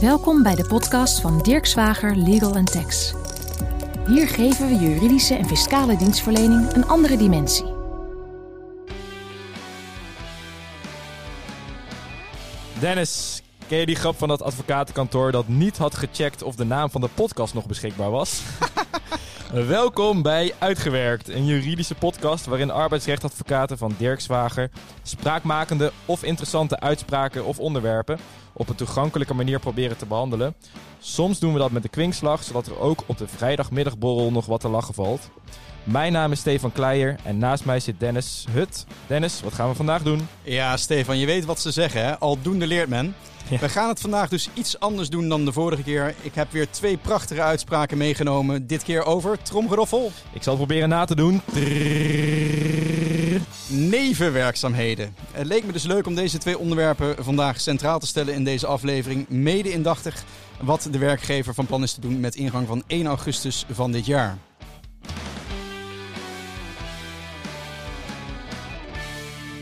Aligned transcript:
Welkom 0.00 0.42
bij 0.42 0.54
de 0.54 0.66
podcast 0.66 1.20
van 1.20 1.38
Dirk 1.38 1.66
Zwager 1.66 2.16
Legal 2.16 2.64
Tax. 2.64 3.14
Hier 4.06 4.28
geven 4.28 4.68
we 4.68 4.74
juridische 4.74 5.34
en 5.34 5.46
fiscale 5.46 5.96
dienstverlening 5.96 6.72
een 6.72 6.86
andere 6.86 7.16
dimensie. 7.16 7.74
Dennis, 12.78 13.42
ken 13.66 13.78
je 13.78 13.86
die 13.86 13.96
grap 13.96 14.18
van 14.18 14.28
dat 14.28 14.42
advocatenkantoor 14.42 15.32
dat 15.32 15.48
niet 15.48 15.78
had 15.78 15.94
gecheckt 15.94 16.42
of 16.42 16.54
de 16.54 16.64
naam 16.64 16.90
van 16.90 17.00
de 17.00 17.08
podcast 17.14 17.54
nog 17.54 17.66
beschikbaar 17.66 18.10
was? 18.10 18.40
Welkom 19.52 20.22
bij 20.22 20.52
Uitgewerkt, 20.58 21.28
een 21.28 21.44
juridische 21.44 21.94
podcast 21.94 22.46
waarin 22.46 22.70
arbeidsrechtadvocaten 22.70 23.78
van 23.78 23.94
Dirk 23.98 24.20
Zwager 24.20 24.70
spraakmakende 25.02 25.92
of 26.06 26.22
interessante 26.22 26.80
uitspraken 26.80 27.44
of 27.44 27.58
onderwerpen 27.58 28.18
op 28.52 28.68
een 28.68 28.74
toegankelijke 28.74 29.34
manier 29.34 29.58
proberen 29.58 29.96
te 29.96 30.06
behandelen. 30.06 30.54
Soms 31.00 31.38
doen 31.38 31.52
we 31.52 31.58
dat 31.58 31.70
met 31.70 31.82
de 31.82 31.88
kwinkslag, 31.88 32.42
zodat 32.42 32.66
er 32.66 32.78
ook 32.78 33.02
op 33.06 33.18
de 33.18 33.28
vrijdagmiddagborrel 33.28 34.30
nog 34.30 34.46
wat 34.46 34.60
te 34.60 34.68
lachen 34.68 34.94
valt. 34.94 35.30
Mijn 35.90 36.12
naam 36.12 36.32
is 36.32 36.38
Stefan 36.38 36.72
Kleijer 36.72 37.16
en 37.22 37.38
naast 37.38 37.64
mij 37.64 37.80
zit 37.80 38.00
Dennis 38.00 38.44
Hut. 38.50 38.86
Dennis, 39.06 39.40
wat 39.42 39.52
gaan 39.52 39.68
we 39.68 39.74
vandaag 39.74 40.02
doen? 40.02 40.28
Ja, 40.42 40.76
Stefan, 40.76 41.18
je 41.18 41.26
weet 41.26 41.44
wat 41.44 41.60
ze 41.60 41.70
zeggen, 41.70 42.04
hè? 42.04 42.18
Aldoende 42.18 42.66
leert 42.66 42.88
men. 42.88 43.14
Ja. 43.48 43.58
We 43.58 43.68
gaan 43.68 43.88
het 43.88 44.00
vandaag 44.00 44.28
dus 44.28 44.48
iets 44.54 44.80
anders 44.80 45.08
doen 45.08 45.28
dan 45.28 45.44
de 45.44 45.52
vorige 45.52 45.82
keer. 45.82 46.14
Ik 46.20 46.34
heb 46.34 46.52
weer 46.52 46.70
twee 46.70 46.96
prachtige 46.96 47.42
uitspraken 47.42 47.98
meegenomen. 47.98 48.66
Dit 48.66 48.82
keer 48.82 49.04
over 49.04 49.42
tromgeroffel. 49.42 50.12
Ik 50.32 50.42
zal 50.42 50.56
het 50.56 50.66
proberen 50.66 50.88
na 50.88 51.04
te 51.04 51.14
doen. 51.14 51.40
Nevenwerkzaamheden. 53.66 55.14
Het 55.32 55.46
leek 55.46 55.64
me 55.64 55.72
dus 55.72 55.84
leuk 55.84 56.06
om 56.06 56.14
deze 56.14 56.38
twee 56.38 56.58
onderwerpen 56.58 57.24
vandaag 57.24 57.60
centraal 57.60 57.98
te 57.98 58.06
stellen 58.06 58.34
in 58.34 58.44
deze 58.44 58.66
aflevering. 58.66 59.28
Mede 59.28 59.72
indachtig 59.72 60.24
wat 60.60 60.88
de 60.90 60.98
werkgever 60.98 61.54
van 61.54 61.66
plan 61.66 61.82
is 61.82 61.92
te 61.92 62.00
doen 62.00 62.20
met 62.20 62.34
ingang 62.34 62.66
van 62.66 62.82
1 62.86 63.06
augustus 63.06 63.64
van 63.70 63.92
dit 63.92 64.06
jaar. 64.06 64.38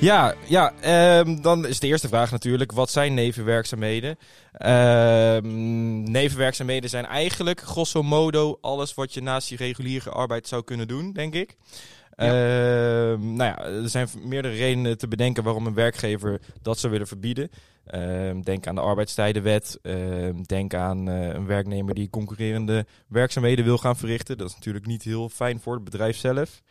Ja, 0.01 0.35
ja 0.47 0.73
ehm, 0.81 1.41
dan 1.41 1.67
is 1.67 1.81
de 1.81 1.87
eerste 1.87 2.09
vraag 2.09 2.31
natuurlijk, 2.31 2.73
wat 2.73 2.91
zijn 2.91 3.15
nevenwerkzaamheden? 3.15 4.19
Ehm, 4.53 6.03
nevenwerkzaamheden 6.11 6.91
zijn 6.91 7.07
eigenlijk 7.07 7.61
grosso 7.61 8.03
modo 8.03 8.59
alles 8.61 8.95
wat 8.95 9.15
je 9.15 9.23
naast 9.23 9.49
je 9.49 9.57
reguliere 9.57 10.11
arbeid 10.11 10.49
zou 10.49 10.65
kunnen 10.65 10.89
doen, 10.89 11.13
denk 11.13 11.35
ik. 11.35 11.57
Ehm, 12.11 13.35
nou 13.35 13.51
ja, 13.51 13.59
er 13.59 13.89
zijn 13.89 14.09
meerdere 14.23 14.55
redenen 14.55 14.99
te 14.99 15.09
bedenken 15.09 15.43
waarom 15.43 15.67
een 15.67 15.75
werkgever 15.75 16.41
dat 16.63 16.79
zou 16.79 16.93
willen 16.93 17.07
verbieden. 17.07 17.51
Denk 18.43 18.67
aan 18.67 18.75
de 18.75 18.81
arbeidstijdenwet. 18.81 19.79
Denk 20.47 20.75
aan 20.75 21.09
eh, 21.09 21.29
een 21.29 21.47
werknemer 21.47 21.95
die 21.95 22.11
concurrerende 22.11 22.87
werkzaamheden 23.09 23.65
wil 23.65 23.79
gaan 23.79 23.97
verrichten. 23.97 24.39
Dat 24.39 24.49
is 24.49 24.55
natuurlijk 24.55 24.87
niet 24.87 25.03
heel 25.03 25.29
fijn 25.29 25.61
voor 25.61 25.75
het 25.75 25.85
bedrijf 25.85 26.17
zelf. 26.17 26.63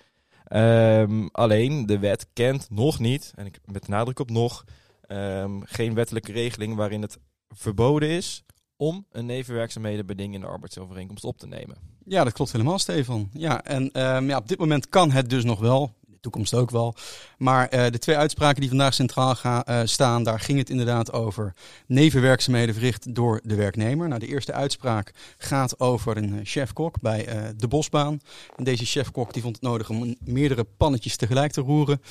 Ehm, 0.48 1.28
alleen 1.32 1.86
de 1.86 2.00
wet 2.00 2.28
kent 2.34 2.68
nog 2.70 3.00
niet, 3.00 3.32
en 3.36 3.46
ik 3.46 3.60
met 3.66 3.88
nadruk 3.88 4.20
op 4.20 4.30
nog, 4.30 4.64
ehm, 5.02 5.60
geen 5.64 5.94
wettelijke 5.94 6.32
regeling 6.32 6.76
waarin 6.76 7.02
het 7.02 7.18
verboden 7.50 8.10
is 8.10 8.44
om 8.76 9.06
een 9.12 9.26
nevenwerkzaamhedenbeding 9.26 10.34
in 10.34 10.42
de 10.42 10.48
arbeidsovereenkomst 10.48 11.24
op 11.24 11.38
te 11.38 11.48
nemen. 11.48 11.78
Ja, 12.06 12.24
dat 12.24 12.34
klopt 12.34 12.52
helemaal, 12.52 12.80
Stefan. 12.80 13.30
Ja, 13.34 13.64
en 13.64 13.92
ehm, 13.92 14.30
ja, 14.30 14.38
op 14.38 14.48
dit 14.48 14.60
moment 14.60 14.90
kan 14.90 15.12
het 15.12 15.30
dus 15.30 15.44
nog 15.44 15.60
wel. 15.60 15.94
Toekomst 16.28 16.54
ook 16.54 16.72
wel. 16.72 16.96
Maar 17.38 17.68
eh, 17.68 17.92
de 17.92 18.00
twee 18.00 18.18
uitspraken 18.18 18.60
die 18.60 18.70
vandaag 18.70 18.94
centraal 18.94 19.36
gaan, 19.36 19.64
eh, 19.64 19.82
staan, 19.84 20.24
daar 20.24 20.40
ging 20.40 20.58
het 20.58 20.70
inderdaad 20.70 21.14
over 21.14 21.54
nevenwerkzaamheden 21.86 22.74
verricht 22.74 23.16
door 23.16 23.40
de 23.44 23.56
werknemer. 23.56 24.08
Nou, 24.08 24.20
de 24.20 24.28
eerste 24.28 24.54
uitspraak 24.54 25.14
gaat 25.38 25.80
over 25.80 26.18
een 26.18 26.34
eh, 26.34 26.40
chef-kok 26.44 27.02
bij 27.02 27.54
de 27.58 27.68
Bosbaan. 27.68 28.20
En 28.56 28.64
deze 28.64 28.86
chef-kok 28.86 29.34
die 29.34 29.42
vond 29.42 29.56
het 29.56 29.64
nodig 29.64 29.90
om 29.90 30.16
meerdere 30.20 30.66
pannetjes 30.78 31.16
tegelijk 31.16 31.52
te 31.52 31.62
roeren. 31.62 32.02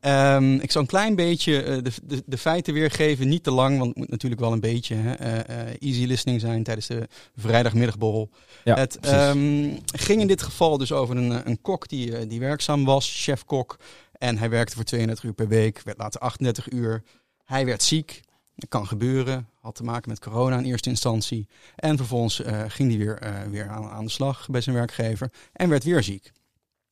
Ehm, 0.00 0.54
ik 0.54 0.70
zal 0.70 0.80
een 0.80 0.86
klein 0.86 1.14
beetje 1.14 1.62
eh, 1.62 1.82
de, 1.82 1.92
de, 2.02 2.22
de 2.26 2.38
feiten 2.38 2.74
weergeven, 2.74 3.28
niet 3.28 3.42
te 3.42 3.50
lang, 3.50 3.78
want 3.78 3.88
het 3.88 3.98
moet 3.98 4.10
natuurlijk 4.10 4.40
wel 4.40 4.52
een 4.52 4.60
beetje 4.60 4.94
hè, 4.94 5.12
eh, 5.12 5.60
eh, 5.60 5.76
easy 5.78 6.04
listening 6.04 6.40
zijn 6.40 6.62
tijdens 6.62 6.86
de 6.86 7.08
vrijdagmiddagborrel. 7.36 8.30
Ja, 8.64 8.76
het 8.76 9.00
ehm, 9.00 9.74
ging 9.86 10.20
in 10.20 10.26
dit 10.26 10.42
geval 10.42 10.78
dus 10.78 10.92
over 10.92 11.16
een, 11.16 11.48
een 11.48 11.60
kok 11.60 11.88
die, 11.88 12.26
die 12.26 12.40
werkzaam 12.40 12.84
was, 12.84 13.22
chef-kok. 13.22 13.78
En 14.12 14.38
hij 14.38 14.50
werkte 14.50 14.74
voor 14.74 14.84
32 14.84 15.24
uur 15.24 15.32
per 15.32 15.48
week, 15.48 15.80
werd 15.84 15.98
later 15.98 16.20
38 16.20 16.70
uur. 16.70 17.02
Hij 17.44 17.64
werd 17.66 17.82
ziek, 17.82 18.20
dat 18.54 18.68
kan 18.68 18.86
gebeuren, 18.86 19.48
had 19.60 19.74
te 19.74 19.84
maken 19.84 20.08
met 20.10 20.20
corona 20.20 20.58
in 20.58 20.64
eerste 20.64 20.88
instantie. 20.88 21.48
En 21.76 21.96
vervolgens 21.96 22.42
ging 22.68 22.88
hij 22.88 22.98
weer, 22.98 23.46
weer 23.50 23.68
aan, 23.68 23.90
aan 23.90 24.04
de 24.04 24.10
slag 24.10 24.48
bij 24.50 24.60
zijn 24.60 24.76
werkgever 24.76 25.30
en 25.52 25.68
werd 25.68 25.84
weer 25.84 26.02
ziek. 26.02 26.32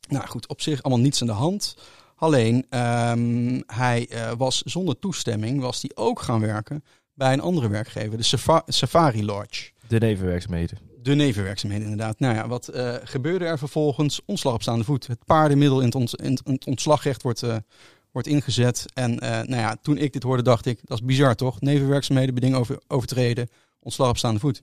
Nou 0.08 0.26
goed, 0.26 0.48
op 0.48 0.60
zich 0.60 0.82
allemaal 0.82 1.02
niets 1.02 1.20
aan 1.20 1.26
de 1.26 1.32
hand. 1.32 1.76
Alleen, 2.24 2.66
ehm, 2.68 3.60
hij 3.66 4.08
eh, 4.08 4.32
was 4.36 4.62
zonder 4.62 4.98
toestemming 4.98 5.60
was 5.60 5.82
hij 5.82 5.90
ook 5.94 6.20
gaan 6.20 6.40
werken 6.40 6.84
bij 7.14 7.32
een 7.32 7.40
andere 7.40 7.68
werkgever, 7.68 8.16
de 8.16 8.22
Safa- 8.22 8.62
Safari 8.66 9.24
Lodge. 9.24 9.70
De 9.88 9.98
nevenwerkzaamheden. 9.98 10.78
De 11.02 11.14
nevenwerkzaamheden 11.14 11.88
inderdaad. 11.88 12.18
Nou 12.18 12.34
ja, 12.34 12.48
wat 12.48 12.68
eh, 12.68 12.94
gebeurde 13.02 13.44
er 13.44 13.58
vervolgens? 13.58 14.20
Ontslag 14.24 14.54
op 14.54 14.62
staande 14.62 14.84
voet. 14.84 15.06
Het 15.06 15.24
paardenmiddel 15.24 15.78
in 15.78 15.84
het, 15.84 15.94
ont- 15.94 16.20
in 16.20 16.38
het 16.44 16.66
ontslagrecht 16.66 17.22
wordt, 17.22 17.42
eh, 17.42 17.56
wordt 18.12 18.28
ingezet. 18.28 18.84
En 18.94 19.14
nou 19.14 19.56
ja, 19.56 19.76
toen 19.82 19.98
ik 19.98 20.12
dit 20.12 20.22
hoorde 20.22 20.42
dacht 20.42 20.66
ik, 20.66 20.80
dat 20.84 20.98
is 20.98 21.04
bizar 21.04 21.34
toch? 21.34 21.60
Nevenwerkzaamheden, 21.60 22.34
beding 22.34 22.54
over, 22.54 22.78
overtreden, 22.86 23.48
ontslag 23.80 24.08
op 24.08 24.16
staande 24.18 24.40
voet. 24.40 24.62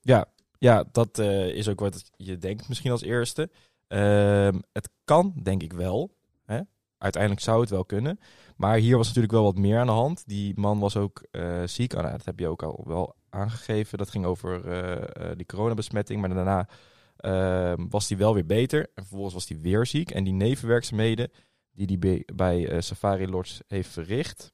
Ja, 0.00 0.26
ja 0.58 0.84
dat 0.92 1.18
is 1.54 1.68
ook 1.68 1.80
wat 1.80 2.10
je 2.16 2.38
denkt 2.38 2.68
misschien 2.68 2.90
als 2.90 3.02
eerste. 3.02 3.50
Ehm, 3.88 4.60
het 4.72 4.88
kan, 5.04 5.34
denk 5.42 5.62
ik 5.62 5.72
wel. 5.72 6.16
Hè? 6.44 6.60
Uiteindelijk 6.98 7.42
zou 7.42 7.60
het 7.60 7.70
wel 7.70 7.84
kunnen. 7.84 8.18
Maar 8.56 8.76
hier 8.76 8.96
was 8.96 9.06
natuurlijk 9.06 9.32
wel 9.32 9.42
wat 9.42 9.58
meer 9.58 9.78
aan 9.78 9.86
de 9.86 9.92
hand. 9.92 10.22
Die 10.26 10.60
man 10.60 10.78
was 10.78 10.96
ook 10.96 11.26
eh, 11.30 11.62
ziek. 11.64 11.94
Ah, 11.94 12.00
nou, 12.00 12.16
dat 12.16 12.24
heb 12.24 12.38
je 12.38 12.48
ook 12.48 12.62
al 12.62 12.82
wel 12.86 13.14
aangegeven. 13.28 13.98
Dat 13.98 14.10
ging 14.10 14.24
over 14.24 14.68
eh, 14.68 15.30
die 15.36 15.46
coronabesmetting. 15.46 16.20
Maar 16.20 16.34
daarna 16.34 16.68
ehm, 17.16 17.86
was 17.88 18.08
hij 18.08 18.18
wel 18.18 18.34
weer 18.34 18.46
beter. 18.46 18.80
En 18.80 19.02
vervolgens 19.02 19.34
was 19.34 19.48
hij 19.48 19.60
weer 19.60 19.86
ziek. 19.86 20.10
En 20.10 20.24
die 20.24 20.32
nevenwerkzaamheden 20.32 21.30
die 21.72 21.98
hij 22.00 22.24
bij, 22.34 22.80
Safari 22.80 23.28
Lodge 23.28 23.62
heeft 23.66 23.88
verricht... 23.88 24.50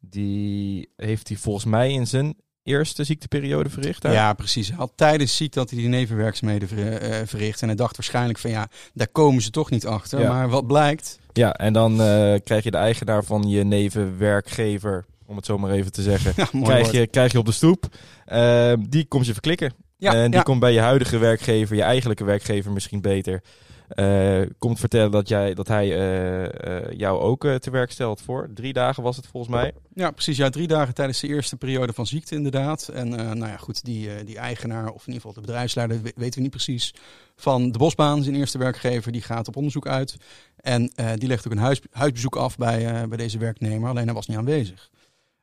die 0.00 0.92
heeft 0.96 1.28
hij 1.28 1.36
volgens 1.36 1.64
mij 1.64 1.92
in 1.92 2.06
zijn 2.06 2.36
eerste 2.66 3.04
ziekteperiode 3.04 3.70
verricht. 3.70 4.02
daar. 4.02 4.12
Ja, 4.12 4.32
precies. 4.32 4.68
Hij 4.68 4.76
had 4.76 4.92
tijdens 4.94 5.36
ziek 5.36 5.52
dat 5.52 5.70
hij 5.70 5.78
die 5.78 5.88
nevenwerkzaamheden 5.88 6.68
ver- 6.68 6.96
eh, 7.00 7.26
verricht. 7.26 7.60
En 7.62 7.66
hij 7.68 7.76
dacht 7.76 7.96
waarschijnlijk 7.96 8.38
van 8.38 8.50
ja, 8.50 8.68
daar 8.94 9.08
komen 9.08 9.42
ze 9.42 9.50
toch 9.50 9.70
niet 9.70 9.86
achter. 9.86 10.20
Ja. 10.20 10.28
Maar 10.32 10.48
wat 10.48 10.66
blijkt? 10.66 11.18
Ja, 11.32 11.52
en 11.54 11.72
dan 11.72 11.92
eh, 12.02 12.34
krijg 12.44 12.64
je 12.64 12.70
de 12.70 12.76
eigenaar 12.76 13.24
van 13.24 13.48
je 13.48 13.64
nevenwerkgever, 13.64 15.04
om 15.26 15.36
het 15.36 15.46
zo 15.46 15.58
maar 15.58 15.70
even 15.70 15.92
te 15.92 16.02
zeggen, 16.02 16.32
Ja, 16.36 16.44
krijg, 16.62 16.82
woord. 16.82 16.94
je, 16.96 17.06
krijg 17.06 17.32
je 17.32 17.38
op 17.38 17.46
de 17.46 17.52
stoep. 17.52 17.86
Ehm, 18.24 18.84
die 18.88 19.04
komt 19.04 19.26
je 19.26 19.32
verklikken. 19.32 19.72
Ja, 19.98 20.12
en 20.14 20.24
die 20.24 20.34
ja. 20.36 20.42
komt 20.42 20.60
bij 20.60 20.72
je 20.72 20.80
huidige 20.80 21.18
werkgever, 21.18 21.76
je 21.76 21.82
eigenlijke 21.82 22.24
werkgever 22.24 22.72
misschien 22.72 23.00
beter, 23.00 23.42
eh, 23.88 24.40
komt 24.58 24.78
vertellen 24.78 25.10
dat, 25.10 25.28
jij, 25.28 25.54
dat 25.54 25.68
hij 25.68 25.92
eh, 25.92 26.44
eh, 26.44 26.98
jou 26.98 27.20
ook 27.20 27.46
te 27.58 27.70
werk 27.70 27.90
stelt 27.90 28.20
voor. 28.20 28.48
Drie 28.54 28.72
dagen 28.72 29.02
was 29.02 29.16
het 29.16 29.26
volgens 29.26 29.52
mij. 29.54 29.72
Ja, 29.94 30.10
precies. 30.10 30.36
Ja, 30.36 30.50
drie 30.50 30.66
dagen 30.66 30.94
tijdens 30.94 31.20
de 31.20 31.26
eerste 31.28 31.56
periode 31.56 31.92
van 31.92 32.06
ziekte 32.06 32.34
inderdaad. 32.34 32.88
En 32.88 33.08
nou 33.08 33.38
ja, 33.46 33.56
goed, 33.56 33.84
die, 33.84 34.24
die 34.24 34.38
eigenaar, 34.38 34.86
of 34.88 35.06
in 35.06 35.12
ieder 35.12 35.14
geval 35.14 35.32
de 35.32 35.40
bedrijfsleider, 35.40 36.02
we- 36.02 36.12
weten 36.16 36.34
we 36.34 36.40
niet 36.40 36.50
precies, 36.50 36.94
van 37.36 37.72
de 37.72 37.78
Bosbaan, 37.78 38.22
zijn 38.22 38.34
eerste 38.36 38.58
werkgever, 38.58 39.12
die 39.12 39.22
gaat 39.22 39.48
op 39.48 39.56
onderzoek 39.56 39.86
uit. 39.86 40.16
En 40.56 40.90
die 41.16 41.28
legt 41.28 41.46
ook 41.46 41.52
een 41.52 41.58
huis, 41.58 41.80
huisbezoek 41.90 42.36
af 42.36 42.56
bij, 42.56 43.08
bij 43.08 43.16
deze 43.18 43.38
werknemer, 43.38 43.88
alleen 43.88 44.04
hij 44.04 44.14
was 44.14 44.26
niet 44.26 44.36
aanwezig. 44.36 44.90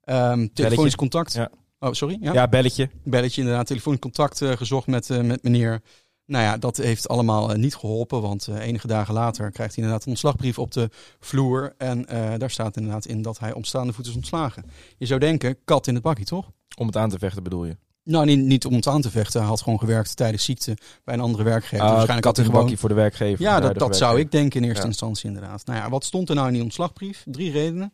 Ehm 0.04 0.48
telefonisch 0.54 0.96
contact. 0.96 1.34
Ja. 1.34 1.50
Oh, 1.80 1.92
sorry? 1.92 2.18
Ja? 2.22 2.34
Ja, 2.34 2.48
belletje. 2.48 2.90
Belletje 3.04 3.42
inderdaad, 3.42 3.68
telefonisch 3.68 4.00
contact 4.00 4.42
gezocht 4.46 4.88
met, 4.88 5.10
met 5.24 5.44
meneer. 5.44 5.82
Nou 6.26 6.44
ja, 6.44 6.58
dat 6.58 6.78
heeft 6.78 7.08
allemaal 7.08 7.52
eh, 7.52 7.58
niet 7.58 7.76
geholpen, 7.76 8.22
want 8.22 8.48
eh, 8.48 8.60
enige 8.60 8.88
dagen 8.88 9.14
later 9.14 9.52
krijgt 9.52 9.76
hij 9.76 9.84
inderdaad 9.84 10.04
een 10.06 10.12
ontslagbrief 10.12 10.60
op 10.60 10.72
de 10.72 10.90
vloer. 11.20 11.74
En 11.78 12.08
eh, 12.08 12.34
daar 12.38 12.50
staat 12.50 12.78
inderdaad 12.78 13.06
in 13.06 13.22
dat 13.22 13.40
hij 13.40 13.54
op 13.54 13.66
staande 13.66 13.94
voet 13.94 14.08
is 14.08 14.16
ontslagen. 14.16 14.66
Je 14.98 15.06
zou 15.06 15.20
denken, 15.20 15.58
kat 15.66 15.88
in 15.88 15.94
het 15.94 16.04
bakkie, 16.04 16.26
toch? 16.26 16.52
Om 16.78 16.88
het 16.88 16.98
aan 16.98 17.10
te 17.10 17.20
vechten 17.20 17.44
bedoel 17.44 17.66
je? 17.66 17.78
Nou, 18.04 18.26
niet, 18.26 18.40
niet 18.40 18.66
om 18.66 18.74
het 18.74 18.88
aan 18.88 19.02
te 19.02 19.10
vechten. 19.12 19.40
Hij 19.40 19.50
had 19.50 19.62
gewoon 19.62 19.80
gewerkt 19.80 20.16
tijdens 20.16 20.44
ziekte 20.44 20.78
bij 21.04 21.14
een 21.14 21.20
andere 21.20 21.44
werkgever. 21.44 21.86
Ah, 21.86 21.92
waarschijnlijk 21.92 22.22
kat 22.22 22.26
had 22.26 22.36
hij 22.36 22.46
de 22.46 22.50
gewoon... 22.52 22.62
bakkie 22.66 22.80
voor 22.80 22.90
de 22.90 22.96
werkgever. 22.96 23.42
Ja, 23.42 23.60
de 23.60 23.68
dat, 23.68 23.80
dat 23.80 23.98
zou 23.98 24.20
ik 24.20 24.32
denken 24.32 24.62
in 24.62 24.68
eerste 24.68 24.82
Ja. 24.82 24.88
instantie 24.88 25.28
inderdaad. 25.28 25.66
Nou 25.66 25.80
ja, 25.80 25.90
wat 25.90 26.04
stond 26.04 26.30
er 26.30 26.36
nou 26.36 26.48
in 26.48 26.54
die 26.54 26.64
ontslagbrief? 26.64 27.24
Drie 27.26 27.52
redenen. 27.52 27.94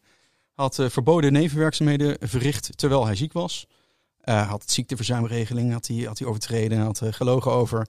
Had 0.54 0.76
verboden 0.88 1.32
nevenwerkzaamheden 1.34 2.18
verricht 2.20 2.78
terwijl 2.78 3.06
hij 3.06 3.16
ziek 3.16 3.34
was. 3.34 3.68
Eh, 4.22 4.50
had 4.50 4.72
ziekteverzuimregeling 4.72 5.72
had 5.72 5.88
hij, 5.88 5.98
had 5.98 6.20
hij 6.20 6.28
overtreden. 6.28 6.80
Had 6.80 7.02
eh, 7.02 7.14
gelogen 7.14 7.52
over 7.52 7.88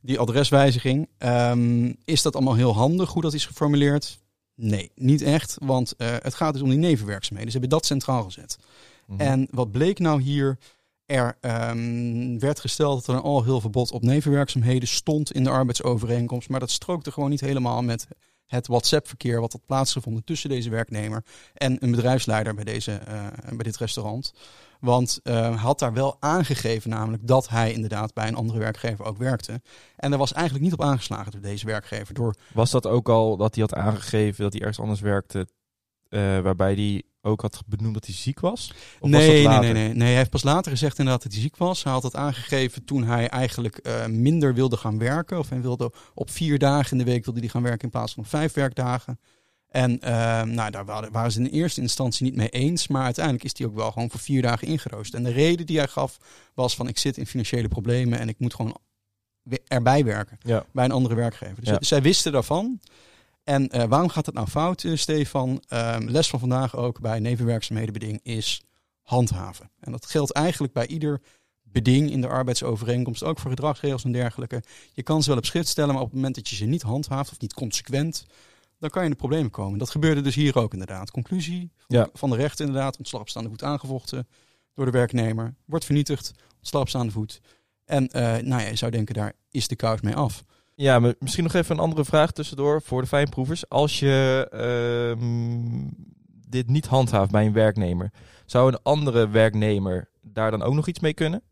die 0.00 0.18
adreswijziging. 0.18 1.08
Ehm, 1.18 1.92
is 2.04 2.22
dat 2.22 2.34
allemaal 2.34 2.54
heel 2.54 2.74
handig 2.74 3.12
hoe 3.12 3.22
dat 3.22 3.34
is 3.34 3.46
geformuleerd? 3.46 4.18
Nee, 4.54 4.90
niet 4.94 5.22
echt. 5.22 5.56
Want 5.60 5.96
eh, 5.96 6.08
het 6.18 6.34
gaat 6.34 6.52
dus 6.52 6.62
om 6.62 6.68
die 6.68 6.78
nevenwerkzaamheden. 6.78 7.52
Ze 7.52 7.58
hebben 7.58 7.78
dat 7.78 7.86
centraal 7.86 8.24
gezet. 8.24 8.58
Mhm. 9.06 9.20
En 9.20 9.48
wat 9.50 9.70
bleek 9.70 9.98
nou 9.98 10.22
hier? 10.22 10.58
Er 11.06 11.36
ehm, 11.40 12.38
werd 12.38 12.60
gesteld 12.60 12.94
dat 12.94 13.06
er 13.06 13.14
een 13.14 13.30
algeheel 13.30 13.60
verbod 13.60 13.92
op 13.92 14.02
nevenwerkzaamheden 14.02 14.88
stond 14.88 15.32
in 15.32 15.44
de 15.44 15.50
arbeidsovereenkomst. 15.50 16.48
Maar 16.48 16.60
dat 16.60 16.70
strookte 16.70 17.12
gewoon 17.12 17.30
niet 17.30 17.40
helemaal 17.40 17.82
met 17.82 18.06
het 18.46 18.66
WhatsApp-verkeer 18.66 19.40
wat 19.40 19.52
had 19.52 19.66
plaatsgevonden 19.66 20.24
tussen 20.24 20.50
deze 20.50 20.70
werknemer 20.70 21.24
en 21.54 21.76
een 21.84 21.90
bedrijfsleider 21.90 22.54
bij, 22.54 22.64
deze, 22.64 22.92
eh, 22.92 23.26
bij 23.48 23.64
dit 23.64 23.76
restaurant. 23.76 24.32
Want 24.80 25.20
hij 25.22 25.50
had 25.50 25.78
daar 25.78 25.92
wel 25.92 26.16
aangegeven 26.20 26.90
namelijk 26.90 27.26
dat 27.26 27.48
hij 27.48 27.72
inderdaad 27.72 28.14
bij 28.14 28.28
een 28.28 28.34
andere 28.34 28.58
werkgever 28.58 29.04
ook 29.04 29.18
werkte. 29.18 29.60
En 29.96 30.12
er 30.12 30.18
was 30.18 30.32
eigenlijk 30.32 30.64
niet 30.64 30.74
op 30.74 30.82
aangeslagen 30.82 31.32
door 31.32 31.40
deze 31.40 31.66
werkgever. 31.66 32.14
Door... 32.14 32.34
Was 32.52 32.70
dat 32.70 32.86
ook 32.86 33.08
al 33.08 33.36
dat 33.36 33.54
hij 33.54 33.64
had 33.68 33.74
aangegeven 33.74 34.42
dat 34.42 34.52
hij 34.52 34.60
ergens 34.60 34.80
anders 34.80 35.00
werkte, 35.00 35.48
uh, 36.08 36.40
waarbij 36.40 36.74
hij 36.74 37.02
ook 37.24 37.40
had 37.40 37.62
benoemd 37.66 37.94
dat 37.94 38.06
hij 38.06 38.14
ziek 38.14 38.40
was? 38.40 38.72
Of 39.00 39.08
nee, 39.08 39.44
was 39.44 39.60
nee, 39.60 39.72
nee, 39.72 39.72
nee, 39.72 39.94
nee. 39.94 40.08
Hij 40.08 40.16
heeft 40.16 40.30
pas 40.30 40.42
later 40.42 40.70
gezegd 40.70 40.98
inderdaad 40.98 41.22
dat 41.22 41.32
hij 41.32 41.40
ziek 41.40 41.56
was. 41.56 41.82
Hij 41.82 41.92
had 41.92 42.02
het 42.02 42.16
aangegeven 42.16 42.84
toen 42.84 43.04
hij 43.04 43.28
eigenlijk 43.28 43.80
uh, 43.82 44.06
minder 44.06 44.54
wilde 44.54 44.76
gaan 44.76 44.98
werken. 44.98 45.38
Of 45.38 45.48
hij 45.48 45.60
wilde 45.60 45.92
op 46.14 46.30
vier 46.30 46.58
dagen 46.58 46.92
in 46.92 47.04
de 47.04 47.10
week 47.10 47.24
wilde 47.24 47.40
hij 47.40 47.48
gaan 47.48 47.62
werken 47.62 47.82
in 47.82 47.90
plaats 47.90 48.14
van 48.14 48.24
vijf 48.24 48.52
werkdagen. 48.52 49.20
En 49.68 49.90
uh, 50.04 50.42
nou, 50.42 50.70
daar 50.70 50.84
waren 50.84 51.32
ze 51.32 51.40
in 51.40 51.46
eerste 51.46 51.80
instantie 51.80 52.24
niet 52.24 52.36
mee 52.36 52.48
eens. 52.48 52.88
Maar 52.88 53.04
uiteindelijk 53.04 53.44
is 53.44 53.52
hij 53.56 53.66
ook 53.66 53.74
wel 53.74 53.92
gewoon 53.92 54.10
voor 54.10 54.20
vier 54.20 54.42
dagen 54.42 54.68
ingeroost. 54.68 55.14
En 55.14 55.22
de 55.22 55.32
reden 55.32 55.66
die 55.66 55.78
hij 55.78 55.88
gaf 55.88 56.18
was 56.54 56.76
van 56.76 56.88
ik 56.88 56.98
zit 56.98 57.16
in 57.16 57.26
financiële 57.26 57.68
problemen 57.68 58.18
en 58.18 58.28
ik 58.28 58.38
moet 58.38 58.54
gewoon 58.54 58.76
erbij 59.66 60.04
werken 60.04 60.38
ja. 60.42 60.64
bij 60.72 60.84
een 60.84 60.90
andere 60.90 61.14
werkgever. 61.14 61.60
Dus 61.60 61.68
ja. 61.68 61.76
zij 61.80 62.02
wisten 62.02 62.32
daarvan. 62.32 62.80
En 63.44 63.76
uh, 63.76 63.84
waarom 63.84 64.08
gaat 64.08 64.26
het 64.26 64.34
nou 64.34 64.48
fout, 64.48 64.82
uh, 64.82 64.96
Stefan? 64.96 65.62
Uh, 65.68 65.96
les 66.00 66.28
van 66.28 66.38
vandaag 66.38 66.76
ook 66.76 67.00
bij 67.00 67.18
nevenwerkzaamhedenbeding 67.18 68.20
is 68.22 68.62
handhaven. 69.02 69.70
En 69.80 69.92
dat 69.92 70.06
geldt 70.06 70.32
eigenlijk 70.32 70.72
bij 70.72 70.86
ieder 70.86 71.20
beding 71.62 72.10
in 72.10 72.20
de 72.20 72.28
arbeidsovereenkomst, 72.28 73.22
ook 73.22 73.38
voor 73.38 73.50
gedragsregels 73.50 74.04
en 74.04 74.12
dergelijke. 74.12 74.62
Je 74.92 75.02
kan 75.02 75.22
ze 75.22 75.28
wel 75.28 75.38
op 75.38 75.44
schrift 75.44 75.68
stellen, 75.68 75.92
maar 75.94 76.02
op 76.02 76.08
het 76.08 76.16
moment 76.16 76.34
dat 76.34 76.48
je 76.48 76.56
ze 76.56 76.64
niet 76.64 76.82
handhaaft 76.82 77.30
of 77.32 77.40
niet 77.40 77.54
consequent, 77.54 78.26
dan 78.78 78.90
kan 78.90 79.02
je 79.02 79.08
in 79.08 79.14
de 79.14 79.20
problemen 79.20 79.50
komen. 79.50 79.78
Dat 79.78 79.90
gebeurde 79.90 80.20
dus 80.20 80.34
hier 80.34 80.56
ook 80.58 80.72
inderdaad. 80.72 81.10
Conclusie 81.10 81.70
van, 81.76 81.96
Ja. 81.98 82.08
van 82.12 82.30
de 82.30 82.36
rechter 82.36 82.66
inderdaad, 82.66 82.98
ontslag 82.98 83.20
op 83.20 83.28
staande 83.28 83.48
voet 83.48 83.62
aangevochten 83.62 84.28
door 84.74 84.84
de 84.84 84.90
werknemer, 84.90 85.54
wordt 85.64 85.84
vernietigd, 85.84 86.32
ontslag 86.58 86.82
op 86.82 86.88
staande 86.88 87.12
voet. 87.12 87.40
En 87.84 88.08
eh, 88.08 88.22
nou 88.22 88.62
ja, 88.62 88.68
je 88.68 88.76
zou 88.76 88.90
denken, 88.90 89.14
daar 89.14 89.32
is 89.50 89.68
de 89.68 89.76
kous 89.76 90.00
mee 90.00 90.14
af. 90.14 90.44
Ja, 90.74 90.98
maar 90.98 91.14
misschien 91.18 91.44
nog 91.44 91.54
even 91.54 91.74
een 91.76 91.82
andere 91.82 92.04
vraag 92.04 92.30
tussendoor 92.32 92.82
voor 92.82 93.00
de 93.00 93.06
fijnproevers. 93.08 93.68
Als 93.68 93.98
je 93.98 94.46
ehm, 94.50 95.88
dit 96.48 96.68
niet 96.68 96.86
handhaaft 96.86 97.30
bij 97.30 97.46
een 97.46 97.52
werknemer, 97.52 98.10
zou 98.46 98.72
een 98.72 98.78
andere 98.82 99.28
werknemer 99.28 100.08
daar 100.22 100.50
dan 100.50 100.62
ook 100.62 100.74
nog 100.74 100.88
iets 100.88 101.00
mee 101.00 101.14
kunnen? 101.14 101.42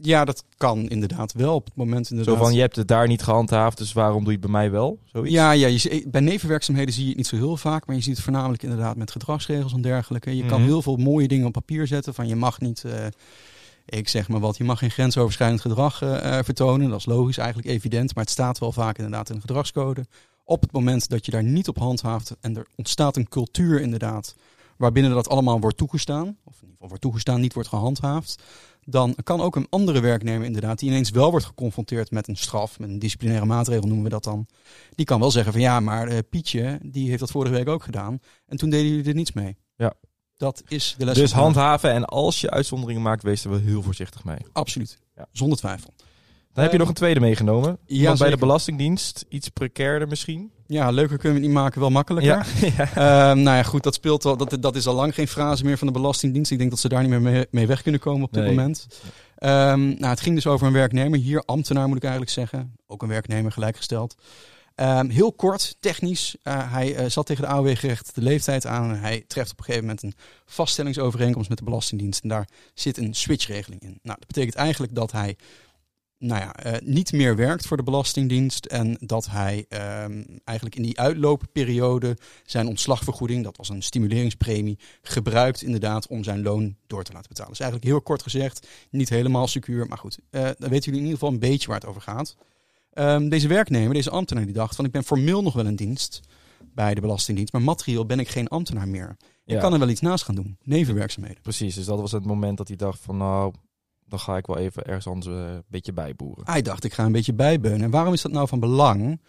Ja, 0.00 0.24
dat 0.24 0.44
kan 0.56 0.88
inderdaad 0.88 1.32
wel 1.32 1.54
op 1.54 1.64
het 1.64 1.74
moment 1.76 2.10
inderdaad. 2.10 2.34
Zo 2.36 2.42
van, 2.44 2.54
je 2.54 2.60
hebt 2.60 2.76
het 2.76 2.88
daar 2.88 3.06
niet 3.08 3.22
gehandhaafd, 3.22 3.78
dus 3.78 3.92
waarom 3.92 4.18
doe 4.24 4.32
je 4.32 4.38
het 4.38 4.40
bij 4.40 4.50
mij 4.50 4.70
wel? 4.70 4.98
Zoiets? 5.04 5.32
Ja, 5.34 5.50
ja 5.52 5.66
je, 5.66 5.78
zie- 5.78 6.08
bij 6.08 6.20
nevenwerkzaamheden 6.20 6.94
zie 6.94 7.02
je 7.02 7.08
het 7.08 7.16
niet 7.18 7.26
zo 7.26 7.36
heel 7.36 7.56
vaak, 7.56 7.86
maar 7.86 7.96
je 7.96 8.02
ziet 8.02 8.14
het 8.14 8.24
voornamelijk 8.24 8.62
inderdaad 8.62 8.96
met 8.96 9.10
gedragsregels 9.10 9.72
en 9.72 9.80
dergelijke. 9.82 10.36
Je 10.36 10.46
kan 10.46 10.58
Mhm. 10.60 10.68
heel 10.68 10.82
veel 10.82 10.96
mooie 10.96 11.28
dingen 11.28 11.46
op 11.46 11.52
papier 11.52 11.86
zetten 11.86 12.14
van 12.14 12.28
je 12.28 12.36
mag 12.36 12.60
niet, 12.60 12.84
eh, 12.84 13.06
ik 13.84 14.08
zeg 14.08 14.28
maar 14.28 14.40
wat, 14.40 14.56
je 14.56 14.64
mag 14.64 14.78
geen 14.78 14.90
grensoverschrijdend 14.90 15.60
gedrag 15.60 16.02
eh, 16.02 16.38
eh, 16.38 16.44
vertonen. 16.44 16.90
Dat 16.90 16.98
is 16.98 17.06
logisch, 17.06 17.38
eigenlijk 17.38 17.68
evident, 17.68 18.14
maar 18.14 18.24
het 18.24 18.32
staat 18.32 18.58
wel 18.58 18.72
vaak 18.72 18.96
inderdaad 18.96 19.28
in 19.28 19.34
de 19.34 19.40
gedragscode. 19.40 20.06
Op 20.44 20.60
het 20.60 20.72
moment 20.72 21.08
dat 21.08 21.24
je 21.24 21.30
daar 21.30 21.42
niet 21.42 21.68
op 21.68 21.78
handhaaft 21.78 22.36
en 22.40 22.56
er 22.56 22.66
ontstaat 22.76 23.16
een 23.16 23.28
cultuur 23.28 23.80
inderdaad, 23.80 24.34
waarbinnen 24.76 25.12
dat 25.12 25.28
allemaal 25.28 25.60
wordt 25.60 25.76
toegestaan, 25.76 26.36
of 26.44 26.54
in 26.54 26.60
ieder 26.60 26.72
geval 26.72 26.88
wordt 26.88 27.02
toegestaan, 27.02 27.40
niet 27.40 27.54
wordt 27.54 27.68
gehandhaafd, 27.68 28.42
dan 28.84 29.16
kan 29.22 29.40
ook 29.40 29.56
een 29.56 29.66
andere 29.70 30.00
werknemer 30.00 30.46
inderdaad, 30.46 30.78
die 30.78 30.88
ineens 30.88 31.10
wel 31.10 31.30
wordt 31.30 31.46
geconfronteerd 31.46 32.10
met 32.10 32.28
een 32.28 32.36
straf, 32.36 32.78
met 32.78 32.88
een 32.88 32.98
disciplinaire 32.98 33.46
maatregel 33.46 33.86
noemen 33.86 34.04
we 34.04 34.10
dat 34.10 34.24
dan, 34.24 34.46
die 34.94 35.06
kan 35.06 35.20
wel 35.20 35.30
zeggen 35.30 35.52
van 35.52 35.60
ja, 35.60 35.80
maar 35.80 36.08
eh, 36.08 36.18
Pietje, 36.30 36.78
die 36.82 37.08
heeft 37.08 37.20
dat 37.20 37.30
vorige 37.30 37.54
week 37.54 37.68
ook 37.68 37.82
gedaan 37.82 38.18
en 38.46 38.56
toen 38.56 38.70
deden 38.70 38.90
jullie 38.90 39.08
er 39.08 39.14
niets 39.14 39.32
mee. 39.32 39.56
Dat 40.42 40.62
is 40.68 40.94
de 40.98 41.04
les 41.04 41.14
Dus 41.14 41.32
handhaven 41.32 41.90
en 41.92 42.04
als 42.04 42.40
je 42.40 42.50
uitzonderingen 42.50 43.02
maakt, 43.02 43.22
wees 43.22 43.44
er 43.44 43.50
wel 43.50 43.58
heel 43.58 43.82
voorzichtig 43.82 44.24
mee. 44.24 44.36
Absoluut, 44.52 44.98
Ja. 45.16 45.26
zonder 45.32 45.58
twijfel. 45.58 45.90
Dan 46.52 46.62
heb 46.62 46.66
je 46.66 46.72
Eh, 46.72 46.78
nog 46.78 46.88
een 46.88 46.94
tweede 46.94 47.20
meegenomen. 47.20 47.78
ja, 47.86 48.14
bij 48.16 48.30
de. 48.30 48.36
Belastingdienst 48.36 49.24
iets 49.28 49.48
precairder 49.48 50.08
misschien. 50.08 50.50
Ja, 50.66 50.90
leuker 50.90 51.18
kunnen 51.18 51.38
we 51.38 51.44
het 51.44 51.52
niet 51.52 51.62
maken, 51.62 51.80
wel 51.80 51.90
makkelijker. 51.90 52.32
Ja, 52.60 52.68
ja. 52.76 52.84
Ehm, 53.30 53.42
nou 53.42 53.56
ja, 53.56 53.62
goed, 53.62 53.82
dat 53.82 53.94
speelt 53.94 54.24
al. 54.24 54.36
Dat, 54.36 54.56
dat 54.60 54.76
is 54.76 54.86
al 54.86 54.94
lang 54.94 55.14
geen 55.14 55.28
frase 55.28 55.64
meer 55.64 55.78
van 55.78 55.86
de 55.86 55.92
Belastingdienst. 55.92 56.50
Ik 56.50 56.58
denk 56.58 56.70
dat 56.70 56.78
ze 56.78 56.88
daar 56.88 57.00
niet 57.00 57.10
meer 57.10 57.20
mee, 57.22 57.46
mee 57.50 57.66
weg 57.66 57.82
kunnen 57.82 58.00
komen 58.00 58.22
op 58.24 58.32
dit 58.32 58.42
Nee. 58.42 58.54
moment. 58.54 58.86
Ehm, 59.36 59.80
nou, 59.88 60.06
het 60.06 60.20
ging 60.20 60.34
dus 60.34 60.46
over 60.46 60.66
een 60.66 60.72
werknemer. 60.72 61.18
Hier 61.18 61.42
ambtenaar 61.44 61.88
moet 61.88 61.96
ik 61.96 62.02
eigenlijk 62.02 62.32
zeggen. 62.32 62.76
Ook 62.86 63.02
een 63.02 63.08
werknemer 63.08 63.52
gelijkgesteld. 63.52 64.14
Ehm, 64.74 65.08
heel 65.08 65.32
kort, 65.32 65.76
technisch. 65.80 66.36
eh, 66.42 66.72
hij 66.72 66.94
eh, 66.94 67.08
zat 67.08 67.26
tegen 67.26 67.42
de 67.42 67.48
AOW 67.48 67.76
gerecht 67.76 68.14
de 68.14 68.22
leeftijd 68.22 68.66
aan. 68.66 68.94
Hij 68.94 69.24
treft 69.26 69.50
op 69.52 69.58
een 69.58 69.64
gegeven 69.64 69.86
moment 69.86 70.02
een 70.02 70.14
vaststellingsovereenkomst 70.44 71.48
met 71.48 71.58
de 71.58 71.64
Belastingdienst. 71.64 72.22
En 72.22 72.28
daar 72.28 72.48
zit 72.74 72.96
een 72.96 73.14
switchregeling 73.14 73.80
in. 73.80 73.98
Nou, 74.02 74.18
dat 74.18 74.26
betekent 74.26 74.54
eigenlijk 74.54 74.94
dat 74.94 75.12
hij 75.12 75.36
nou 76.18 76.40
ja, 76.40 76.54
eh, 76.54 76.80
niet 76.84 77.12
meer 77.12 77.36
werkt 77.36 77.66
voor 77.66 77.76
de 77.76 77.82
Belastingdienst. 77.82 78.66
En 78.66 78.96
dat 79.00 79.26
hij 79.26 79.64
ehm, 79.68 80.24
eigenlijk 80.44 80.76
in 80.76 80.82
die 80.82 81.00
uitloopperiode 81.00 82.16
zijn 82.44 82.66
ontslagvergoeding, 82.66 83.44
dat 83.44 83.56
was 83.56 83.68
een 83.68 83.82
stimuleringspremie, 83.82 84.78
gebruikt 85.02 85.62
inderdaad 85.62 86.06
om 86.06 86.24
zijn 86.24 86.42
loon 86.42 86.76
door 86.86 87.02
te 87.04 87.12
laten 87.12 87.28
betalen. 87.28 87.50
Dus 87.50 87.60
eigenlijk 87.60 87.90
heel 87.90 88.02
kort 88.02 88.22
gezegd, 88.22 88.66
niet 88.90 89.08
helemaal 89.08 89.46
secuur, 89.46 89.86
maar 89.86 89.98
goed. 89.98 90.18
dan 90.30 90.54
weten 90.58 90.84
jullie 90.84 91.00
in 91.00 91.06
ieder 91.06 91.12
geval 91.12 91.28
een 91.28 91.38
beetje 91.38 91.68
waar 91.68 91.80
het 91.80 91.88
over 91.88 92.02
gaat. 92.02 92.36
Ehm, 92.92 93.28
deze 93.28 93.48
werknemer, 93.48 93.94
deze 93.94 94.10
ambtenaar, 94.10 94.44
die 94.44 94.54
dacht 94.54 94.76
van 94.76 94.84
ik 94.84 94.90
ben 94.90 95.04
formeel 95.04 95.42
nog 95.42 95.54
wel 95.54 95.66
in 95.66 95.76
dienst 95.76 96.20
bij 96.74 96.94
de 96.94 97.00
Belastingdienst, 97.00 97.52
maar 97.52 97.62
materieel 97.62 98.06
ben 98.06 98.20
ik 98.20 98.28
geen 98.28 98.48
ambtenaar 98.48 98.88
meer. 98.88 99.16
Ik 99.44 99.54
Ja, 99.54 99.60
kan 99.60 99.72
er 99.72 99.78
wel 99.78 99.88
iets 99.88 100.00
naast 100.00 100.24
gaan 100.24 100.34
doen, 100.34 100.56
nevenwerkzaamheden. 100.62 101.42
precies. 101.42 101.74
Dus 101.74 101.84
dat 101.84 102.00
was 102.00 102.12
het 102.12 102.24
moment 102.24 102.56
dat 102.56 102.68
hij 102.68 102.76
dacht 102.76 103.00
van 103.00 103.16
nou, 103.16 103.52
dan 104.06 104.18
ga 104.18 104.36
ik 104.36 104.46
wel 104.46 104.58
even 104.58 104.84
ergens 104.86 105.06
anders 105.06 105.26
eh, 105.36 105.52
een 105.54 105.62
beetje 105.68 105.92
bijboeren. 105.92 106.44
Hij 106.46 106.62
dacht, 106.62 106.84
ik 106.84 106.92
ga 106.92 107.04
een 107.04 107.12
beetje 107.12 107.32
bijbeunen. 107.34 107.82
En 107.82 107.90
waarom 107.90 108.12
is 108.12 108.22
dat 108.22 108.32
nou 108.32 108.48
van 108.48 108.60
belang? 108.60 109.20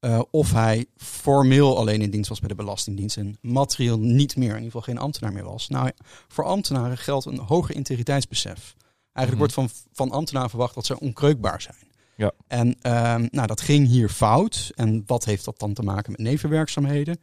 Eh, 0.00 0.20
of 0.30 0.52
hij 0.52 0.86
formeel 0.96 1.78
alleen 1.78 2.00
in 2.02 2.10
dienst 2.10 2.28
was 2.28 2.38
bij 2.40 2.48
de 2.48 2.54
Belastingdienst 2.54 3.16
en 3.16 3.36
materieel 3.40 3.98
niet 3.98 4.36
meer, 4.36 4.48
in 4.48 4.54
ieder 4.54 4.64
geval 4.64 4.80
geen 4.80 4.98
ambtenaar 4.98 5.32
meer 5.32 5.44
was. 5.44 5.68
Nou, 5.68 5.90
voor 6.28 6.44
ambtenaren 6.44 6.98
geldt 6.98 7.24
een 7.24 7.38
hoger 7.38 7.74
integriteitsbesef. 7.74 8.74
Eigenlijk 9.12 9.28
Mhm. 9.28 9.36
wordt 9.38 9.52
van, 9.52 9.68
van 9.92 10.10
ambtenaren 10.10 10.50
verwacht 10.50 10.74
dat 10.74 10.86
ze 10.86 11.00
onkreukbaar 11.00 11.60
zijn. 11.60 11.76
Ja. 12.16 12.32
En 12.46 12.76
ehm, 12.80 13.26
nou, 13.30 13.46
dat 13.46 13.60
ging 13.60 13.86
hier 13.86 14.08
fout. 14.08 14.72
En 14.74 15.02
wat 15.06 15.24
heeft 15.24 15.44
dat 15.44 15.58
dan 15.58 15.72
te 15.72 15.82
maken 15.82 16.12
met 16.12 16.20
nevenwerkzaamheden? 16.20 17.20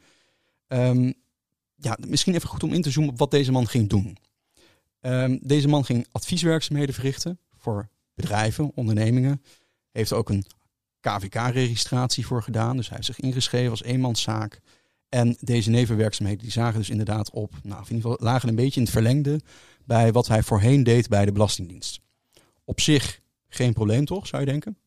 Ehm, 0.67 1.11
ja, 1.75 1.97
misschien 2.07 2.35
even 2.35 2.49
goed 2.49 2.63
om 2.63 2.73
in 2.73 2.81
te 2.81 2.91
zoomen 2.91 3.11
op 3.11 3.19
wat 3.19 3.31
deze 3.31 3.51
man 3.51 3.67
ging 3.67 3.89
doen. 3.89 4.17
Ehm, 4.99 5.37
deze 5.41 5.67
man 5.67 5.85
ging 5.85 6.07
advieswerkzaamheden 6.11 6.93
verrichten 6.93 7.39
voor 7.57 7.89
bedrijven, 8.13 8.71
ondernemingen. 8.75 9.41
Heeft 9.91 10.13
ook 10.13 10.29
een 10.29 10.45
KVK-registratie 10.99 12.25
voor 12.25 12.43
gedaan. 12.43 12.77
Dus 12.77 12.87
hij 12.87 12.95
heeft 12.95 13.07
zich 13.07 13.19
ingeschreven 13.19 13.71
als 13.71 13.83
eenmanszaak. 13.83 14.59
En 15.09 15.37
deze 15.39 15.69
nevenwerkzaamheden 15.69 16.41
die 16.43 16.51
zagen 16.51 16.79
dus 16.79 16.89
inderdaad 16.89 17.31
op, 17.31 17.51
nou, 17.63 17.81
in 17.81 17.95
ieder 17.95 18.11
geval 18.11 18.27
lagen 18.27 18.49
een 18.49 18.55
beetje 18.55 18.79
in 18.79 18.85
het 18.85 18.91
verlengde 18.91 19.41
bij 19.85 20.11
wat 20.11 20.27
hij 20.27 20.43
voorheen 20.43 20.83
deed 20.83 21.09
bij 21.09 21.25
de 21.25 21.31
Belastingdienst. 21.31 21.99
Op 22.63 22.79
zich 22.79 23.21
geen 23.47 23.73
probleem 23.73 24.05
toch, 24.05 24.27
zou 24.27 24.41
je 24.43 24.49
denken? 24.49 24.77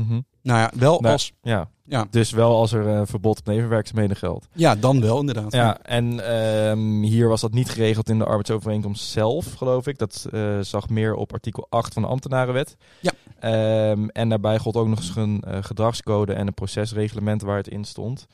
Mhm. 0.00 0.20
Nou 0.42 0.58
ja, 0.58 0.70
wel 0.76 1.00
Nou, 1.00 1.12
als. 1.12 1.32
Ja, 1.42 1.68
Ja, 1.84 2.06
dus 2.10 2.30
wel 2.30 2.56
als 2.56 2.72
er 2.72 2.86
een 2.86 3.06
verbod 3.06 3.38
op 3.38 3.46
nevenwerkzaamheden 3.46 4.16
geldt. 4.16 4.48
ja, 4.54 4.74
dan 4.74 5.00
wel 5.00 5.20
inderdaad. 5.20 5.52
Ja, 5.52 5.78
en 5.82 6.26
ehm, 6.26 7.02
hier 7.02 7.28
was 7.28 7.40
dat 7.40 7.52
niet 7.52 7.70
geregeld 7.70 8.08
in 8.08 8.18
de 8.18 8.24
arbeidsovereenkomst 8.24 9.08
zelf, 9.10 9.54
geloof 9.54 9.86
ik. 9.86 9.98
Dat 9.98 10.26
eh, 10.32 10.58
zag 10.60 10.88
meer 10.88 11.14
op 11.14 11.32
artikel 11.32 11.66
8 11.68 11.92
van 11.92 12.02
de 12.02 12.08
ambtenarenwet. 12.08 12.76
Ja. 13.00 13.12
Ehm, 13.40 14.08
en 14.08 14.28
daarbij 14.28 14.58
gold 14.58 14.76
ook 14.76 14.88
nog 14.88 14.98
eens 14.98 15.16
een 15.16 15.42
eh, 15.46 15.58
gedragscode 15.60 16.32
en 16.32 16.46
een 16.46 16.54
procesreglement 16.54 17.42
waar 17.42 17.56
het 17.56 17.68
in 17.68 17.84
stond. 17.84 18.26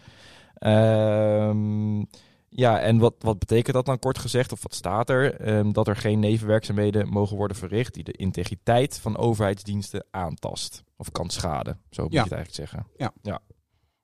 Ehm, 0.55 2.03
ja, 2.57 2.79
en 2.81 2.99
wat, 2.99 3.15
wat 3.19 3.39
betekent 3.39 3.75
dat 3.75 3.87
dan 3.87 3.99
kort 3.99 4.19
gezegd, 4.19 4.53
of 4.53 4.63
wat 4.63 4.75
staat 4.75 5.11
er? 5.11 5.35
Ehm, 5.41 5.73
dat 5.73 5.89
er 5.89 5.97
geen 5.97 6.19
nevenwerkzaamheden 6.21 7.09
mogen 7.09 7.37
worden 7.37 7.57
verricht 7.57 7.95
die 7.95 8.05
de 8.05 8.13
integriteit 8.13 8.99
van 8.99 9.17
overheidsdiensten 9.17 10.05
aantast. 10.11 10.83
Of 10.97 11.11
kan 11.13 11.31
schaden, 11.31 11.81
zo 11.91 12.03
moet 12.03 12.13
Ja. 12.13 12.19
je 12.19 12.25
het 12.29 12.33
eigenlijk 12.37 12.71
zeggen. 12.71 12.87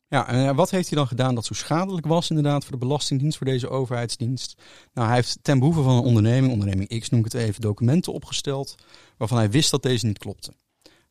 Ja, 0.09 0.28
en 0.28 0.49
eh, 0.49 0.56
wat 0.56 0.71
heeft 0.71 0.88
hij 0.88 0.99
dan 0.99 1.06
gedaan 1.06 1.35
dat 1.35 1.44
zo 1.47 1.54
schadelijk 1.54 2.06
was 2.06 2.28
inderdaad 2.30 2.62
voor 2.62 2.73
de 2.73 2.78
Belastingdienst, 2.87 3.37
voor 3.37 3.47
deze 3.47 3.68
overheidsdienst? 3.68 4.62
Nou, 4.94 5.06
hij 5.06 5.16
heeft 5.16 5.38
ten 5.42 5.59
behoeve 5.59 5.82
van 5.82 5.94
een 5.97 6.02
onderneming, 6.02 6.52
onderneming 6.52 7.00
X 7.00 7.09
noem 7.09 7.25
ik 7.25 7.32
het 7.32 7.42
even, 7.42 7.61
documenten 7.61 8.12
opgesteld 8.12 8.75
waarvan 9.16 9.38
hij 9.38 9.50
wist 9.50 9.71
dat 9.71 9.82
deze 9.82 10.06
niet 10.06 10.18
klopten. 10.18 10.54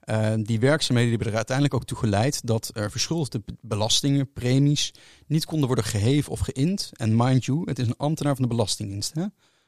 Eh, 0.02 0.34
die 0.38 0.60
werkzaamheden 0.60 1.10
hebben 1.10 1.28
er 1.28 1.36
uiteindelijk 1.36 1.76
ook 1.76 1.86
toe 1.86 1.98
geleid 1.98 2.48
dat 2.48 2.72
er 2.74 2.92
verschuldigde 2.92 3.42
belastingen, 3.62 4.32
premies, 4.32 4.94
niet 5.28 5.46
konden 5.46 5.68
worden 5.68 5.86
geheven 5.86 6.32
of 6.32 6.40
geïnd. 6.40 6.90
En 6.94 7.16
mind 7.16 7.46
you, 7.46 7.62
het 7.66 7.80
is 7.80 7.88
een 7.88 7.98
ambtenaar 7.98 8.36
van 8.36 8.44
de 8.44 8.50
Belastingdienst. 8.50 9.14
Hè? 9.14 9.26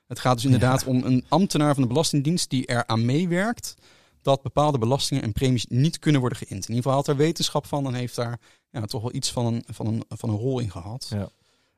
Het 0.07 0.19
gaat 0.19 0.35
dus 0.35 0.45
inderdaad 0.45 0.85
om 0.85 1.03
een 1.03 1.25
ambtenaar 1.27 1.73
van 1.73 1.83
de 1.83 1.89
Belastingdienst 1.89 2.49
die 2.49 2.65
er 2.65 2.85
aan 2.87 3.05
meewerkt 3.05 3.75
dat 4.21 4.41
bepaalde 4.41 4.77
belastingen 4.77 5.23
en 5.23 5.31
premies 5.31 5.65
niet 5.65 5.99
kunnen 5.99 6.21
worden 6.21 6.37
geïnd. 6.37 6.63
In 6.63 6.75
ieder 6.75 6.83
geval 6.83 6.97
had 6.97 7.07
er 7.07 7.15
wetenschap 7.15 7.65
van 7.65 7.85
en 7.87 7.93
heeft 7.93 8.15
daar 8.15 8.39
ja, 8.71 8.85
toch 8.85 9.01
wel 9.01 9.13
iets 9.13 9.31
van 9.31 9.45
een, 9.45 9.63
van 9.67 9.87
een, 9.87 10.03
van 10.09 10.29
een 10.29 10.37
rol 10.37 10.59
in 10.59 10.71
gehad. 10.71 11.07
Ja. 11.09 11.29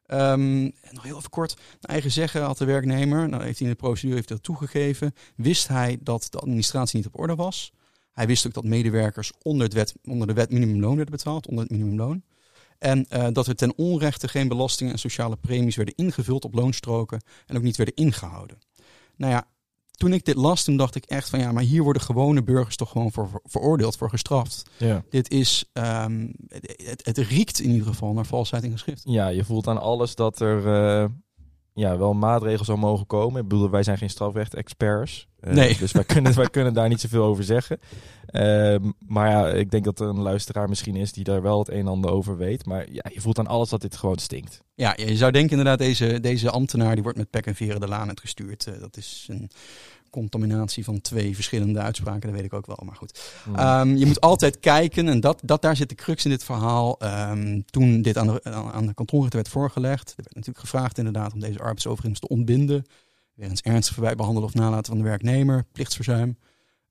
Ehm, 0.05 0.63
nog 0.63 1.03
heel 1.03 1.17
even 1.17 1.29
kort. 1.29 1.55
Naar 1.55 1.91
eigen 1.91 2.11
zeggen 2.11 2.41
had 2.41 2.57
de 2.57 2.65
werknemer, 2.65 3.29
nou 3.29 3.43
heeft 3.43 3.59
hij 3.59 3.67
in 3.67 3.73
de 3.73 3.79
procedure 3.79 4.15
heeft 4.15 4.29
hij 4.29 4.37
dat 4.37 4.45
toegegeven, 4.45 5.15
wist 5.35 5.67
hij 5.67 5.97
dat 6.01 6.27
de 6.29 6.39
administratie 6.39 6.97
niet 6.97 7.07
op 7.07 7.19
orde 7.19 7.35
was. 7.35 7.71
Hij 8.15 8.27
wist 8.27 8.47
ook 8.47 8.53
dat 8.53 8.63
medewerkers 8.63 9.31
onder, 9.41 9.63
het 9.63 9.73
wet, 9.73 9.95
onder 10.03 10.27
de 10.27 10.33
wet 10.33 10.51
minimumloon 10.51 10.95
werden 10.95 11.15
betaald, 11.15 11.47
onder 11.47 11.63
het 11.63 11.71
minimumloon. 11.71 12.23
En 12.77 13.05
uh, 13.09 13.27
dat 13.31 13.47
er 13.47 13.55
ten 13.55 13.77
onrechte 13.77 14.27
geen 14.27 14.47
belastingen 14.47 14.93
en 14.93 14.99
sociale 14.99 15.35
premies 15.35 15.75
werden 15.75 15.95
ingevuld 15.95 16.45
op 16.45 16.53
loonstroken 16.53 17.21
en 17.45 17.57
ook 17.57 17.63
niet 17.63 17.77
werden 17.77 17.95
ingehouden. 17.95 18.57
Nou 19.15 19.31
ja, 19.31 19.47
toen 19.91 20.13
ik 20.13 20.25
dit 20.25 20.35
las, 20.35 20.63
toen 20.63 20.77
dacht 20.77 20.95
ik 20.95 21.05
echt 21.05 21.29
van 21.29 21.39
ja, 21.39 21.51
maar 21.51 21.63
hier 21.63 21.83
worden 21.83 22.01
gewone 22.01 22.43
burgers 22.43 22.75
toch 22.75 22.91
gewoon 22.91 23.11
voor 23.11 23.41
veroordeeld, 23.43 23.97
voor 23.97 24.09
gestraft. 24.09 24.63
Ja. 24.77 25.03
Dit 25.09 25.31
is, 25.31 25.69
um, 25.73 26.33
het, 26.83 27.05
het, 27.05 27.17
riekt 27.17 27.59
in 27.59 27.69
ieder 27.69 27.87
geval 27.87 28.13
naar 28.13 28.25
valsheid 28.25 28.63
in 28.63 28.71
geschrift. 28.71 29.01
Ja, 29.05 29.27
je 29.27 29.43
voelt 29.43 29.67
aan 29.67 29.81
alles 29.81 30.15
dat 30.15 30.39
er 30.39 30.65
uh, 30.65 31.09
ja, 31.75 31.97
wel 31.97 32.13
maatregelen 32.13 32.65
zou 32.65 32.77
mogen 32.77 33.05
komen. 33.05 33.41
Ik 33.41 33.47
bedoel, 33.47 33.69
wij 33.69 33.83
zijn 33.83 33.97
geen 33.97 34.09
strafrecht-experts. 34.09 35.27
Uh, 35.41 35.53
nee. 35.53 35.77
Dus 35.77 35.91
wij 35.91 36.03
kunnen, 36.13 36.35
wij 36.35 36.49
kunnen 36.49 36.73
daar 36.73 36.89
niet 36.89 37.01
zoveel 37.01 37.23
over 37.23 37.43
zeggen. 37.43 37.79
Uh, 38.31 38.75
maar 39.07 39.29
ja, 39.29 39.47
ik 39.47 39.71
denk 39.71 39.83
dat 39.83 39.99
er 39.99 40.07
een 40.07 40.21
luisteraar 40.21 40.69
misschien 40.69 40.95
is 40.95 41.11
die 41.11 41.23
daar 41.23 41.41
wel 41.41 41.59
het 41.59 41.69
een 41.69 41.79
en 41.79 41.87
ander 41.87 42.11
over 42.11 42.37
weet. 42.37 42.65
Maar 42.65 42.91
ja, 42.91 43.05
je 43.13 43.21
voelt 43.21 43.39
aan 43.39 43.47
alles 43.47 43.69
dat 43.69 43.81
dit 43.81 43.95
gewoon 43.95 44.17
stinkt. 44.17 44.61
Ja, 44.75 44.93
je 44.95 45.17
zou 45.17 45.31
denken 45.31 45.57
inderdaad, 45.57 45.79
deze, 45.79 46.19
deze 46.19 46.49
ambtenaar 46.49 46.93
die 46.93 47.03
wordt 47.03 47.17
met 47.17 47.29
pek 47.29 47.45
en 47.45 47.55
veren 47.55 47.79
de 47.79 47.87
laan 47.87 48.07
uitgestuurd. 48.07 48.65
Uh, 48.69 48.79
dat 48.79 48.97
is 48.97 49.27
een 49.29 49.49
contaminatie 50.15 50.83
van 50.83 51.01
twee 51.01 51.35
verschillende 51.35 51.79
uitspraken, 51.79 52.21
dat 52.21 52.31
weet 52.31 52.45
ik 52.45 52.53
ook 52.53 52.65
wel. 52.65 52.81
Maar 52.85 52.95
goed, 52.95 53.33
Hmm. 53.43 53.59
um, 53.59 53.97
je 53.97 54.05
moet 54.05 54.21
altijd 54.21 54.59
kijken 54.59 55.07
en 55.07 55.19
dat, 55.19 55.41
dat, 55.43 55.61
daar 55.61 55.75
zit 55.75 55.89
de 55.89 55.95
crux 55.95 56.23
in 56.25 56.29
dit 56.29 56.43
verhaal. 56.43 56.97
Um, 57.03 57.65
toen 57.65 58.01
dit 58.01 58.17
aan 58.17 58.27
de, 58.27 58.43
aan 58.51 58.85
de 58.85 58.93
kantonrechter 58.93 59.39
werd 59.39 59.51
voorgelegd, 59.51 60.09
er 60.09 60.15
werd 60.15 60.35
natuurlijk 60.35 60.59
gevraagd 60.59 60.97
inderdaad 60.97 61.33
om 61.33 61.39
deze 61.39 61.59
arbeidsovereenkomst 61.59 62.21
te 62.21 62.27
ontbinden. 62.27 62.85
Weer 63.33 63.49
eens 63.49 63.61
ernstig 63.61 64.15
behandelen 64.15 64.43
of 64.43 64.53
nalaten 64.53 64.85
van 64.85 64.97
de 64.97 65.09
werknemer, 65.09 65.65
plichtsverzuim. 65.71 66.37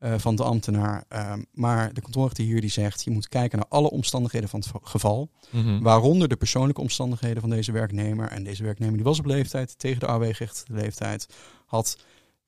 Uh, 0.00 0.14
van 0.16 0.36
de 0.36 0.42
ambtenaar. 0.42 1.04
Uh, 1.12 1.32
maar 1.52 1.92
de 1.92 2.00
kantonrechter 2.00 2.44
hier 2.44 2.60
die 2.60 2.70
zegt, 2.70 3.04
je 3.04 3.10
moet 3.10 3.28
kijken 3.28 3.58
naar 3.58 3.68
alle 3.68 3.90
omstandigheden 3.90 4.48
van 4.48 4.60
het 4.60 4.70
geval. 4.82 5.30
Mm 5.50 5.62
-hmm. 5.62 5.82
Waaronder 5.82 6.28
de 6.28 6.36
persoonlijke 6.36 6.80
omstandigheden 6.80 7.40
van 7.40 7.50
deze 7.50 7.72
werknemer. 7.72 8.28
En 8.28 8.44
deze 8.44 8.62
werknemer 8.62 8.94
die 8.94 9.04
was 9.04 9.18
op 9.18 9.24
leeftijd, 9.24 9.78
tegen 9.78 10.00
de 10.00 10.06
AW-gerechtigde 10.06 10.74
leeftijd. 10.74 11.26
Had 11.66 11.98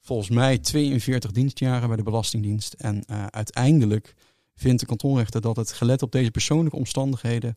volgens 0.06 0.28
mij 0.28 0.58
42 0.58 1.30
dienstjaren 1.30 1.88
bij 1.88 1.96
de 1.96 2.02
Belastingdienst. 2.02 2.72
En 2.72 3.04
uh, 3.10 3.26
uiteindelijk 3.26 4.14
vindt 4.54 4.80
de 4.80 4.86
kantonrechter 4.86 5.40
dat 5.40 5.56
het 5.56 5.72
gelet 5.72 6.02
op 6.02 6.12
deze 6.12 6.30
persoonlijke 6.30 6.76
omstandigheden... 6.76 7.56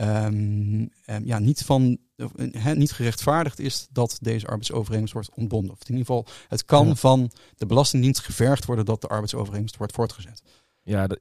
Um, 0.00 0.90
um, 1.06 1.24
ja, 1.24 1.38
niet, 1.38 1.62
van, 1.62 1.98
he, 2.50 2.74
niet 2.74 2.92
gerechtvaardigd 2.92 3.58
is 3.58 3.86
dat 3.90 4.18
deze 4.20 4.46
arbeidsovereenkomst 4.46 5.12
wordt 5.12 5.30
ontbonden. 5.34 5.70
Of 5.70 5.78
in 5.80 5.96
ieder 5.96 6.06
geval, 6.06 6.26
het 6.48 6.64
kan 6.64 6.86
ja. 6.86 6.94
van 6.94 7.30
de 7.56 7.66
Belastingdienst 7.66 8.20
gevergd 8.20 8.64
worden 8.64 8.84
dat 8.84 9.00
de 9.00 9.06
arbeidsovereenkomst 9.06 9.76
wordt 9.76 9.92
voortgezet. 9.92 10.42
Ja, 10.82 11.06
dat, 11.06 11.18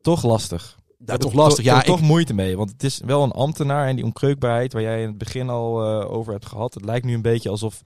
toch 0.00 0.22
lastig. 0.22 0.78
Ja, 1.06 1.16
toch 1.16 1.32
lastig. 1.32 1.64
Ja, 1.64 1.80
ik 1.80 1.86
heb 1.86 1.96
toch 1.96 2.06
moeite 2.06 2.34
mee, 2.34 2.56
want 2.56 2.70
het 2.70 2.82
is 2.82 3.00
wel 3.04 3.22
een 3.22 3.32
ambtenaar 3.32 3.88
en 3.88 3.96
die 3.96 4.04
onkreukbaarheid 4.04 4.72
waar 4.72 4.82
jij 4.82 5.00
in 5.02 5.08
het 5.08 5.18
begin 5.18 5.48
al 5.48 6.00
uh, 6.02 6.10
over 6.10 6.32
hebt 6.32 6.46
gehad. 6.46 6.74
Het 6.74 6.84
lijkt 6.84 7.06
nu 7.06 7.14
een 7.14 7.22
beetje 7.22 7.48
alsof 7.48 7.82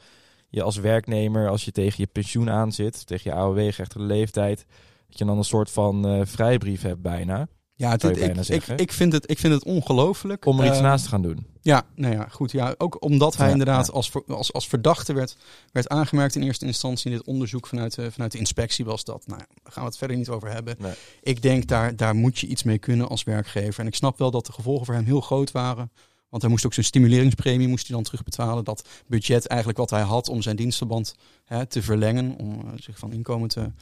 je 0.54 0.62
als 0.62 0.76
werknemer, 0.76 1.48
als 1.48 1.64
je 1.64 1.72
tegen 1.72 1.94
je 1.96 2.08
pensioen 2.12 2.50
aanzit, 2.50 3.06
tegen 3.06 3.30
je 3.30 3.36
AOW-gerechtigde 3.36 4.06
leeftijd, 4.06 4.66
dat 5.08 5.18
je 5.18 5.24
dan 5.24 5.38
een 5.38 5.44
soort 5.44 5.70
van 5.70 6.08
uh, 6.08 6.20
vrijbrief 6.24 6.82
hebt 6.82 7.02
bijna. 7.02 7.48
Ja, 7.76 7.96
dit, 7.96 8.16
ik, 8.16 8.36
ik, 8.48 8.66
ik, 8.66 8.92
vind 8.92 9.12
het, 9.12 9.30
ik 9.30 9.38
vind 9.38 9.54
het 9.54 9.64
ongelooflijk. 9.64 10.46
Om 10.46 10.60
er 10.60 10.66
iets 10.66 10.76
uh, 10.76 10.82
naast 10.82 11.04
te 11.04 11.10
gaan 11.10 11.22
doen. 11.22 11.46
Ja, 11.60 11.82
nou 11.94 12.14
ja, 12.14 12.26
goed. 12.30 12.50
Ja, 12.52 12.74
ook 12.78 13.02
omdat 13.02 13.36
hij 13.36 13.46
ja, 13.46 13.52
inderdaad 13.52 13.86
ja. 13.86 13.92
Als, 13.92 14.12
als, 14.26 14.52
als 14.52 14.68
verdachte 14.68 15.12
werd, 15.12 15.36
werd 15.72 15.88
aangemerkt 15.88 16.34
in 16.34 16.42
eerste 16.42 16.66
instantie 16.66 17.10
in 17.10 17.16
dit 17.16 17.26
onderzoek 17.26 17.66
vanuit, 17.66 17.98
uh, 17.98 18.06
vanuit 18.10 18.32
de 18.32 18.38
inspectie 18.38 18.84
was 18.84 19.04
dat. 19.04 19.26
Nou, 19.26 19.38
daar 19.38 19.72
gaan 19.72 19.82
we 19.82 19.88
het 19.88 19.98
verder 19.98 20.16
niet 20.16 20.28
over 20.28 20.50
hebben. 20.50 20.76
Nee. 20.78 20.92
Ik 21.22 21.42
denk 21.42 21.66
daar, 21.66 21.96
daar 21.96 22.14
moet 22.14 22.38
je 22.38 22.46
iets 22.46 22.62
mee 22.62 22.78
kunnen 22.78 23.08
als 23.08 23.22
werkgever. 23.22 23.80
En 23.80 23.86
ik 23.86 23.94
snap 23.94 24.18
wel 24.18 24.30
dat 24.30 24.46
de 24.46 24.52
gevolgen 24.52 24.86
voor 24.86 24.94
hem 24.94 25.04
heel 25.04 25.20
groot 25.20 25.52
waren. 25.52 25.90
Want 26.34 26.46
hij 26.46 26.54
moest 26.54 26.66
ook 26.66 26.74
zijn 26.74 26.86
stimuleringspremie 26.86 27.68
moest 27.68 27.86
hij 27.86 27.96
dan 27.96 28.04
terugbetalen. 28.04 28.64
Dat 28.64 28.88
budget 29.06 29.46
eigenlijk 29.46 29.78
wat 29.78 29.90
hij 29.90 30.02
had 30.02 30.28
om 30.28 30.42
zijn 30.42 30.56
dienstverband 30.56 31.14
hè, 31.44 31.66
te 31.66 31.82
verlengen. 31.82 32.34
Om 32.38 32.60
uh, 32.64 32.70
zich 32.76 32.98
van 32.98 33.12
inkomen 33.12 33.48
te, 33.48 33.72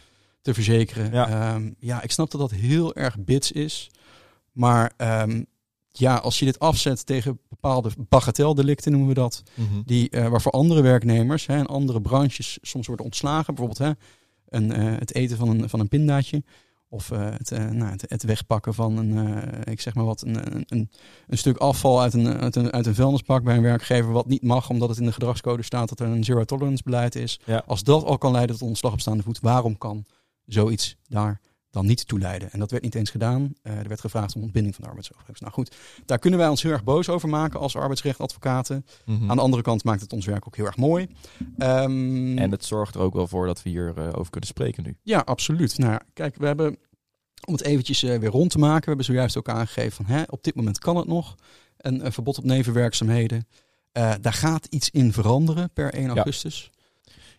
te 0.43 0.55
verzekeren. 0.55 1.13
Ja. 1.13 1.55
Um, 1.55 1.75
ja, 1.79 2.03
ik 2.03 2.11
snap 2.11 2.31
dat 2.31 2.41
dat 2.41 2.51
heel 2.51 2.95
erg 2.95 3.19
bits 3.19 3.53
is. 3.53 3.91
Maar 4.53 4.93
um, 4.97 5.47
ja, 5.89 6.17
als 6.17 6.39
je 6.39 6.45
dit 6.45 6.59
afzet 6.59 7.07
tegen 7.07 7.39
bepaalde 7.49 7.91
bagatelldelicten, 8.09 8.91
noemen 8.91 9.09
we 9.09 9.15
dat. 9.15 9.43
Mm 9.55 9.69
-hmm. 9.69 9.83
die, 9.87 10.09
uh, 10.11 10.29
waarvoor 10.29 10.53
andere 10.53 10.83
werknemers 10.83 11.47
hè, 11.47 11.59
in 11.59 11.67
andere 11.67 12.01
branches 12.01 12.59
soms 12.63 12.87
worden 12.87 13.07
ontslagen. 13.07 13.55
Bijvoorbeeld 13.55 13.97
hè, 13.97 14.05
een, 14.59 14.81
uh, 14.81 14.99
het 14.99 15.15
eten 15.15 15.37
van 15.37 15.49
een, 15.49 15.69
van 15.69 15.81
een 15.81 15.89
pindaatje. 15.89 16.43
Of 16.93 17.11
uh, 17.11 17.31
het, 17.31 17.51
nou, 17.51 17.91
het, 17.91 18.05
het, 18.09 18.23
wegpakken 18.23 18.75
van 18.75 18.97
een, 18.97 19.43
ik 19.65 19.81
zeg 19.81 19.95
maar 19.95 20.05
wat, 20.05 20.23
een, 20.23 20.65
een, 20.69 20.91
een 21.27 21.39
stuk 21.39 21.57
afval 21.57 22.01
uit 22.01 22.15
een, 22.15 22.41
uit, 22.41 22.57
een, 22.57 22.73
uit 22.73 22.87
een 22.87 22.95
vuilnisbak 22.95 23.45
bij 23.45 23.57
een 23.57 23.63
werkgever. 23.63 24.13
Wat 24.13 24.27
niet 24.27 24.43
mag, 24.43 24.71
omdat 24.71 24.89
het 24.89 24.99
in 24.99 25.05
de 25.05 25.13
gedragscode 25.13 25.63
staat 25.63 25.89
dat 25.89 26.01
er 26.01 26.07
een 26.07 26.25
zero 26.25 26.45
tolerance 26.45 26.83
beleid 26.83 27.15
is. 27.15 27.41
Ja. 27.45 27.63
Als 27.67 27.83
dat 27.83 28.05
al 28.05 28.19
kan 28.19 28.33
leiden 28.33 28.57
tot 28.57 28.69
ontslag 28.69 28.93
op 28.93 29.01
staande 29.01 29.23
voet, 29.23 29.41
waarom 29.41 29.79
kan 29.79 30.05
zoiets 30.47 30.97
daar 31.09 31.41
dan 31.73 31.87
niet 31.87 32.07
toeleiden. 32.07 32.53
En 32.53 32.59
dat 32.59 32.71
werd 32.71 32.83
niet 32.83 32.95
eens 32.95 33.11
gedaan. 33.11 33.53
Uh, 33.63 33.79
er 33.79 33.89
werd 33.89 34.01
gevraagd 34.01 34.35
om 34.35 34.43
ontbinding 34.43 34.75
van 34.75 34.85
de 34.85 34.89
arbeidsovereenkomst. 34.89 35.43
Nou 35.43 35.55
goed, 35.55 35.77
daar 36.07 36.19
kunnen 36.19 36.39
wij 36.39 36.49
ons 36.49 36.63
heel 36.63 36.73
erg 36.73 36.85
boos 36.85 37.09
over 37.09 37.29
maken 37.29 37.61
als 37.61 37.77
arbeidsrechtadvocaten. 37.77 38.87
Mm 39.05 39.19
-hmm. 39.19 39.31
Aan 39.31 39.37
de 39.37 39.43
andere 39.43 39.63
kant 39.63 39.85
maakt 39.85 40.01
het 40.01 40.13
ons 40.13 40.27
werk 40.27 40.47
ook 40.47 40.57
heel 40.57 40.65
erg 40.67 40.77
mooi. 40.77 41.09
Um, 41.59 42.39
en 42.39 42.51
het 42.51 42.65
zorgt 42.65 42.95
er 42.95 43.01
ook 43.01 43.15
wel 43.15 43.27
voor 43.27 43.47
dat 43.47 43.63
we 43.63 43.71
hierover 43.71 44.03
uh, 44.03 44.19
over 44.19 44.31
kunnen 44.31 44.49
spreken 44.49 44.83
nu. 44.83 44.97
Ja, 45.03 45.19
absoluut. 45.19 45.79
Nou, 45.79 46.01
kijk, 46.13 46.37
we 46.37 46.47
hebben, 46.47 46.79
om 47.47 47.53
het 47.53 47.63
eventjes 47.63 48.03
uh, 48.03 48.19
weer 48.19 48.31
rond 48.31 48.51
te 48.51 48.59
maken, 48.59 48.81
we 48.81 48.89
hebben 48.89 49.05
zojuist 49.05 49.37
ook 49.37 49.49
aangegeven 49.49 49.93
van 49.93 50.15
hè, 50.15 50.23
op 50.27 50.45
dit 50.45 50.55
moment 50.55 50.79
kan 50.79 50.97
het 50.97 51.07
nog. 51.07 51.35
Een, 51.77 52.05
een 52.05 52.13
verbod 52.13 52.39
op 52.39 52.45
nevenwerkzaamheden. 52.45 53.47
Daar 53.93 54.33
gaat 54.33 54.67
iets 54.67 54.91
in 54.91 55.13
veranderen 55.13 55.71
per 55.73 55.93
1 55.93 56.09
augustus. 56.09 56.72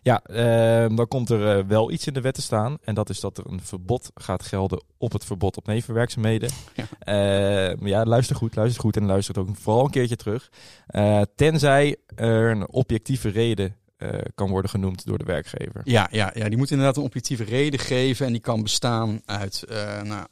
Ja. 0.04 0.22
Uh, 0.30 0.96
dan 0.96 1.08
komt 1.08 1.30
er 1.30 1.58
uh, 1.58 1.64
wel 1.66 1.90
iets 1.90 2.06
in 2.06 2.12
de 2.12 2.20
wet 2.20 2.34
te 2.34 2.42
staan. 2.42 2.78
En 2.82 2.94
dat 2.94 3.10
is 3.10 3.20
dat 3.20 3.38
er 3.38 3.46
een 3.46 3.60
verbod 3.62 4.10
gaat 4.14 4.42
gelden 4.42 4.82
op 4.98 5.12
het 5.12 5.24
verbod 5.24 5.56
op 5.56 5.66
nevenwerkzaamheden. 5.66 6.50
Ja, 6.74 7.70
uh, 7.72 7.76
ja 7.80 8.04
luister 8.04 8.36
goed, 8.36 8.56
luister 8.56 8.80
goed 8.80 8.96
en 8.96 9.06
luister 9.06 9.38
ook 9.38 9.48
vooral 9.56 9.84
een 9.84 9.90
keertje 9.90 10.16
terug. 10.16 10.50
Eh, 10.86 11.20
tenzij 11.34 11.96
er 12.14 12.50
een 12.50 12.68
objectieve 12.68 13.28
reden 13.28 13.76
uh, 13.98 14.10
kan 14.34 14.50
worden 14.50 14.70
genoemd 14.70 15.06
door 15.06 15.18
de 15.18 15.24
werkgever. 15.24 15.80
Ja, 15.84 16.08
ja, 16.10 16.30
ja, 16.34 16.48
die 16.48 16.58
moet 16.58 16.70
inderdaad 16.70 16.96
een 16.96 17.02
objectieve 17.02 17.44
reden 17.44 17.80
geven. 17.80 18.26
En 18.26 18.32
die 18.32 18.40
kan 18.40 18.62
bestaan 18.62 19.20
uit 19.24 19.64
nou, 20.02 20.26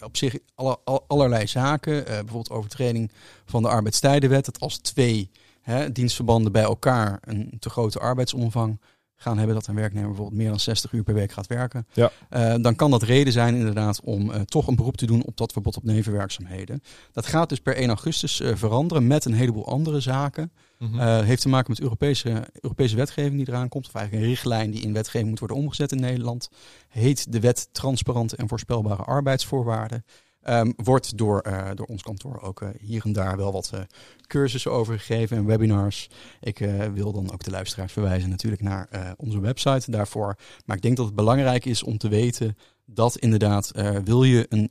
op 0.00 0.16
zich 0.16 0.38
alle, 0.54 0.78
all, 0.84 1.00
allerlei 1.06 1.46
zaken. 1.46 2.04
Bijvoorbeeld 2.04 2.50
overtreding 2.50 3.12
van 3.44 3.62
de 3.62 3.68
arbeidstijdenwet. 3.68 4.44
Dat 4.44 4.60
als 4.60 4.78
twee 4.78 5.30
hè, 5.64 5.92
dienstverbanden 5.92 6.52
bij 6.52 6.62
elkaar 6.62 7.18
een 7.20 7.56
te 7.58 7.70
grote 7.70 7.98
arbeidsomvang 7.98 8.78
gaan 9.16 9.38
hebben 9.38 9.54
dat 9.56 9.66
een 9.66 9.74
werknemer 9.74 10.08
bijvoorbeeld 10.08 10.38
meer 10.38 10.48
dan 10.48 10.60
60 10.60 10.92
uur 10.92 11.02
per 11.02 11.14
week 11.14 11.32
gaat 11.32 11.46
werken, 11.46 11.86
ja. 11.92 12.10
uh, 12.30 12.54
dan 12.60 12.76
kan 12.76 12.90
dat 12.90 13.02
reden 13.02 13.32
zijn 13.32 13.54
inderdaad 13.54 14.00
om 14.00 14.30
uh, 14.30 14.40
toch 14.40 14.66
een 14.66 14.76
beroep 14.76 14.96
te 14.96 15.06
doen 15.06 15.24
op 15.24 15.36
dat 15.36 15.52
verbod 15.52 15.76
op 15.76 15.84
nevenwerkzaamheden. 15.84 16.82
Dat 17.12 17.26
gaat 17.26 17.48
dus 17.48 17.60
per 17.60 17.76
1 17.76 17.88
augustus 17.88 18.40
uh, 18.40 18.54
veranderen 18.54 19.06
met 19.06 19.24
een 19.24 19.34
heleboel 19.34 19.66
andere 19.66 20.00
zaken. 20.00 20.52
Mhm. 20.78 20.92
Mm 20.92 20.98
-hmm. 20.98 21.24
heeft 21.24 21.42
te 21.42 21.48
maken 21.48 21.70
met 21.70 21.80
Europese, 21.80 22.48
Europese 22.60 22.96
wetgeving 22.96 23.36
die 23.36 23.48
eraan 23.48 23.68
komt, 23.68 23.86
of 23.86 23.94
eigenlijk 23.94 24.24
een 24.24 24.30
richtlijn 24.30 24.70
die 24.70 24.82
in 24.82 24.92
wetgeving 24.92 25.28
moet 25.28 25.38
worden 25.38 25.56
omgezet 25.56 25.92
in 25.92 26.00
Nederland. 26.00 26.48
Heet 26.88 27.32
de 27.32 27.40
wet 27.40 27.68
Transparante 27.72 28.36
en 28.36 28.48
Voorspelbare 28.48 29.02
Arbeidsvoorwaarden. 29.02 30.04
Um, 30.48 30.72
wordt 30.76 31.16
door, 31.18 31.44
uh, 31.46 31.70
door 31.74 31.86
ons 31.86 32.02
kantoor 32.02 32.40
ook 32.40 32.60
uh, 32.60 32.68
hier 32.80 33.04
en 33.04 33.12
daar 33.12 33.36
wel 33.36 33.52
wat 33.52 33.70
uh, 33.74 33.80
cursussen 34.26 34.72
over 34.72 34.98
gegeven 34.98 35.36
en 35.36 35.44
webinars. 35.44 36.10
Ik 36.40 36.58
wil 36.94 37.12
dan 37.12 37.32
ook 37.32 37.42
de 37.42 37.50
luisteraars 37.50 37.92
verwijzen 37.92 38.30
natuurlijk 38.30 38.62
naar 38.62 39.14
onze 39.16 39.40
website 39.40 39.90
daarvoor. 39.90 40.36
Maar 40.64 40.76
ik 40.76 40.82
denk 40.82 40.96
dat 40.96 41.06
het 41.06 41.14
belangrijk 41.14 41.64
is 41.64 41.82
om 41.82 41.98
te 41.98 42.08
weten 42.08 42.56
dat 42.86 43.16
inderdaad, 43.16 43.72
wil 44.04 44.24
je 44.24 44.46
een 44.48 44.70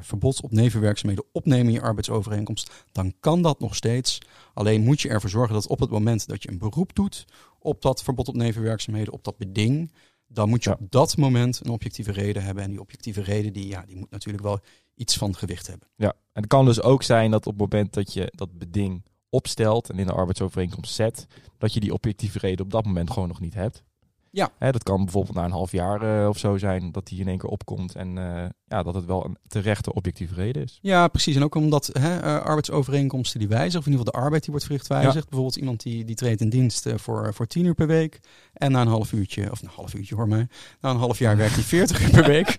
verbod 0.00 0.40
op 0.40 0.52
nevenwerkzaamheden 0.52 1.24
opnemen 1.32 1.66
in 1.66 1.72
je 1.72 1.80
arbeidsovereenkomst, 1.80 2.70
dan 2.92 3.14
kan 3.20 3.42
dat 3.42 3.60
nog 3.60 3.74
steeds. 3.74 4.18
Alleen 4.54 4.84
moet 4.84 5.00
je 5.00 5.08
ervoor 5.08 5.30
zorgen 5.30 5.54
dat 5.54 5.66
op 5.66 5.80
het 5.80 5.90
moment 5.90 6.28
dat 6.28 6.42
je 6.42 6.50
een 6.50 6.58
beroep 6.58 6.94
doet 6.94 7.24
op 7.58 7.82
dat 7.82 8.02
verbod 8.02 8.28
op 8.28 8.36
nevenwerkzaamheden, 8.36 9.12
op 9.12 9.24
dat 9.24 9.36
beding, 9.36 9.92
dan 10.28 10.48
moet 10.48 10.64
je 10.64 10.70
Ja. 10.70 10.76
op 10.80 10.90
dat 10.90 11.16
moment 11.16 11.60
een 11.64 11.70
objectieve 11.70 12.12
reden 12.12 12.42
hebben. 12.42 12.64
En 12.64 12.70
die 12.70 12.80
objectieve 12.80 13.20
reden 13.20 13.52
die, 13.52 13.66
ja, 13.66 13.84
die 13.86 13.96
moet 13.96 14.10
natuurlijk 14.10 14.44
wel 14.44 14.60
iets 14.94 15.16
van 15.16 15.34
gewicht 15.34 15.66
hebben. 15.66 15.88
Ja, 15.96 16.08
en 16.32 16.42
het 16.42 16.46
kan 16.46 16.64
dus 16.64 16.82
ook 16.82 17.02
zijn 17.02 17.30
dat 17.30 17.46
op 17.46 17.52
het 17.52 17.72
moment 17.72 17.92
dat 17.92 18.12
je 18.12 18.32
dat 18.36 18.58
beding 18.58 19.04
opstelt 19.30 19.90
en 19.90 19.98
in 19.98 20.06
de 20.06 20.12
arbeidsovereenkomst 20.12 20.94
zet, 20.94 21.26
dat 21.58 21.72
je 21.72 21.80
die 21.80 21.92
objectieve 21.92 22.38
reden 22.38 22.64
op 22.64 22.70
dat 22.70 22.84
moment 22.84 23.10
gewoon 23.10 23.28
nog 23.28 23.40
niet 23.40 23.54
hebt. 23.54 23.82
Ja. 24.30 24.50
Hè, 24.58 24.72
dat 24.72 24.82
kan 24.82 25.04
bijvoorbeeld 25.04 25.36
na 25.36 25.44
een 25.44 25.50
half 25.50 25.72
jaar 25.72 26.22
eh, 26.22 26.28
of 26.28 26.38
zo 26.38 26.56
zijn 26.56 26.92
dat 26.92 27.06
die 27.06 27.20
in 27.20 27.28
één 27.28 27.38
keer 27.38 27.50
opkomt 27.50 27.94
en 27.94 28.18
eh, 28.18 28.44
ja, 28.66 28.82
dat 28.82 28.94
het 28.94 29.04
wel 29.04 29.24
een 29.24 29.36
terechte 29.46 29.94
objectieve 29.94 30.34
reden 30.34 30.62
is. 30.62 30.78
Ja, 30.82 31.08
precies. 31.08 31.36
En 31.36 31.44
ook 31.44 31.54
omdat 31.54 31.90
hè, 31.92 32.16
uh, 32.16 32.40
arbeidsovereenkomsten 32.40 33.38
die 33.38 33.48
wijzigen, 33.48 33.78
of 33.78 33.86
in 33.86 33.92
ieder 33.92 34.06
geval 34.06 34.20
de 34.20 34.24
arbeid 34.24 34.42
die 34.42 34.50
wordt 34.50 34.66
verricht 34.66 34.86
wijzigt. 34.86 35.14
Ja. 35.14 35.20
Bijvoorbeeld 35.20 35.56
iemand 35.56 35.82
die, 35.82 36.04
die 36.04 36.14
treedt 36.14 36.40
in 36.40 36.48
dienst 36.48 36.88
voor, 36.96 37.34
voor 37.34 37.46
tien 37.46 37.64
uur 37.64 37.74
per 37.74 37.86
week. 37.86 38.20
En 38.52 38.72
na 38.72 38.80
een 38.80 38.88
half 38.88 39.12
uurtje, 39.12 39.50
of 39.50 39.62
een 39.62 39.70
half 39.74 39.94
uurtje 39.94 40.14
hoor 40.14 40.28
mij, 40.28 40.48
na 40.80 40.90
een 40.90 40.96
half 40.96 41.18
jaar 41.18 41.36
werkt 41.36 41.54
hij 41.54 41.62
40 41.62 42.02
uur 42.02 42.10
per 42.10 42.26
week. 42.36 42.56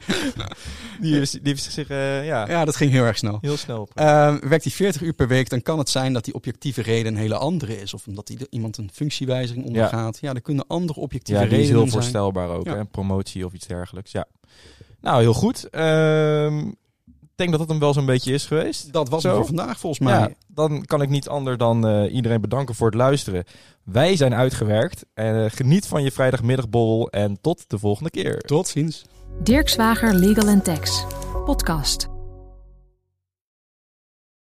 Die 1.02 1.16
heeft, 1.16 1.32
die 1.32 1.42
heeft 1.44 1.64
zich, 1.64 1.88
ja. 1.88 2.48
ja, 2.48 2.66
dat 2.66 2.76
ging 2.76 2.92
heel 2.92 3.04
erg 3.04 3.18
snel. 3.18 3.38
Heel 3.42 3.58
snel. 3.58 3.90
werkt 3.94 4.64
hij 4.64 4.72
40 4.72 5.02
uur 5.02 5.14
per 5.14 5.28
week, 5.28 5.50
dan 5.50 5.62
kan 5.62 5.78
het 5.78 5.90
zijn 5.90 6.14
dat 6.14 6.26
die 6.26 6.34
objectieve 6.34 6.82
reden 6.82 7.14
een 7.14 7.20
hele 7.20 7.36
andere 7.36 7.82
is. 7.82 7.94
Of 7.94 8.08
omdat 8.08 8.28
die, 8.28 8.38
iemand 8.50 8.78
een 8.78 8.90
functiewijziging 8.94 9.66
ondergaat. 9.66 10.18
Ja, 10.22 10.30
ja 10.30 10.36
er 10.36 10.42
kunnen 10.42 10.68
andere 10.68 11.00
objectieve 11.00 11.42
ja, 11.42 11.48
redenen 11.48 11.59
is 11.60 11.70
heel 11.70 11.80
zijn. 11.80 11.92
voorstelbaar 11.92 12.50
ook. 12.50 12.66
Ja. 12.66 12.76
Hè? 12.76 12.86
Promotie 12.86 13.46
of 13.46 13.54
iets 13.54 13.68
dergelijks. 13.68 14.12
Ja. 14.12 14.26
Nou, 15.02 15.22
heel 15.22 15.34
goed. 15.34 15.68
Uh, 15.72 16.58
ik 17.40 17.46
denk 17.46 17.52
dat 17.52 17.60
het 17.60 17.70
hem 17.70 17.80
wel 17.80 17.94
zo'n 17.94 18.06
beetje 18.06 18.34
is 18.34 18.46
geweest. 18.46 18.94
Dat 18.94 19.10
was 19.10 19.22
Zo. 19.22 19.28
het 19.28 19.38
voor 19.38 19.46
vandaag 19.46 19.80
volgens 19.80 20.02
mij. 20.02 20.20
Ja, 20.20 20.30
dan 20.48 20.86
kan 20.86 21.02
ik 21.02 21.10
niet 21.10 21.28
anders 21.28 21.58
dan 21.58 21.90
uh, 21.90 22.14
iedereen 22.14 22.42
bedanken 22.42 22.76
voor 22.76 22.88
het 22.88 22.96
luisteren. 22.96 23.44
Wij 23.84 24.16
zijn 24.16 24.34
uitgewerkt. 24.34 25.06
Uh, 25.16 25.46
geniet 25.48 25.88
van 25.88 26.04
je 26.04 26.12
vrijdagmiddagborrel 26.12 27.10
en 27.10 27.38
tot 27.42 27.70
de 27.70 27.80
volgende 27.80 28.10
keer. 28.10 28.38
Tot 28.38 28.68
ziens. 28.68 29.06
Dirk 29.44 29.70
Zwager 29.70 30.14
Legal 30.14 30.62
Tax. 30.62 31.06
Podcast. 31.46 32.19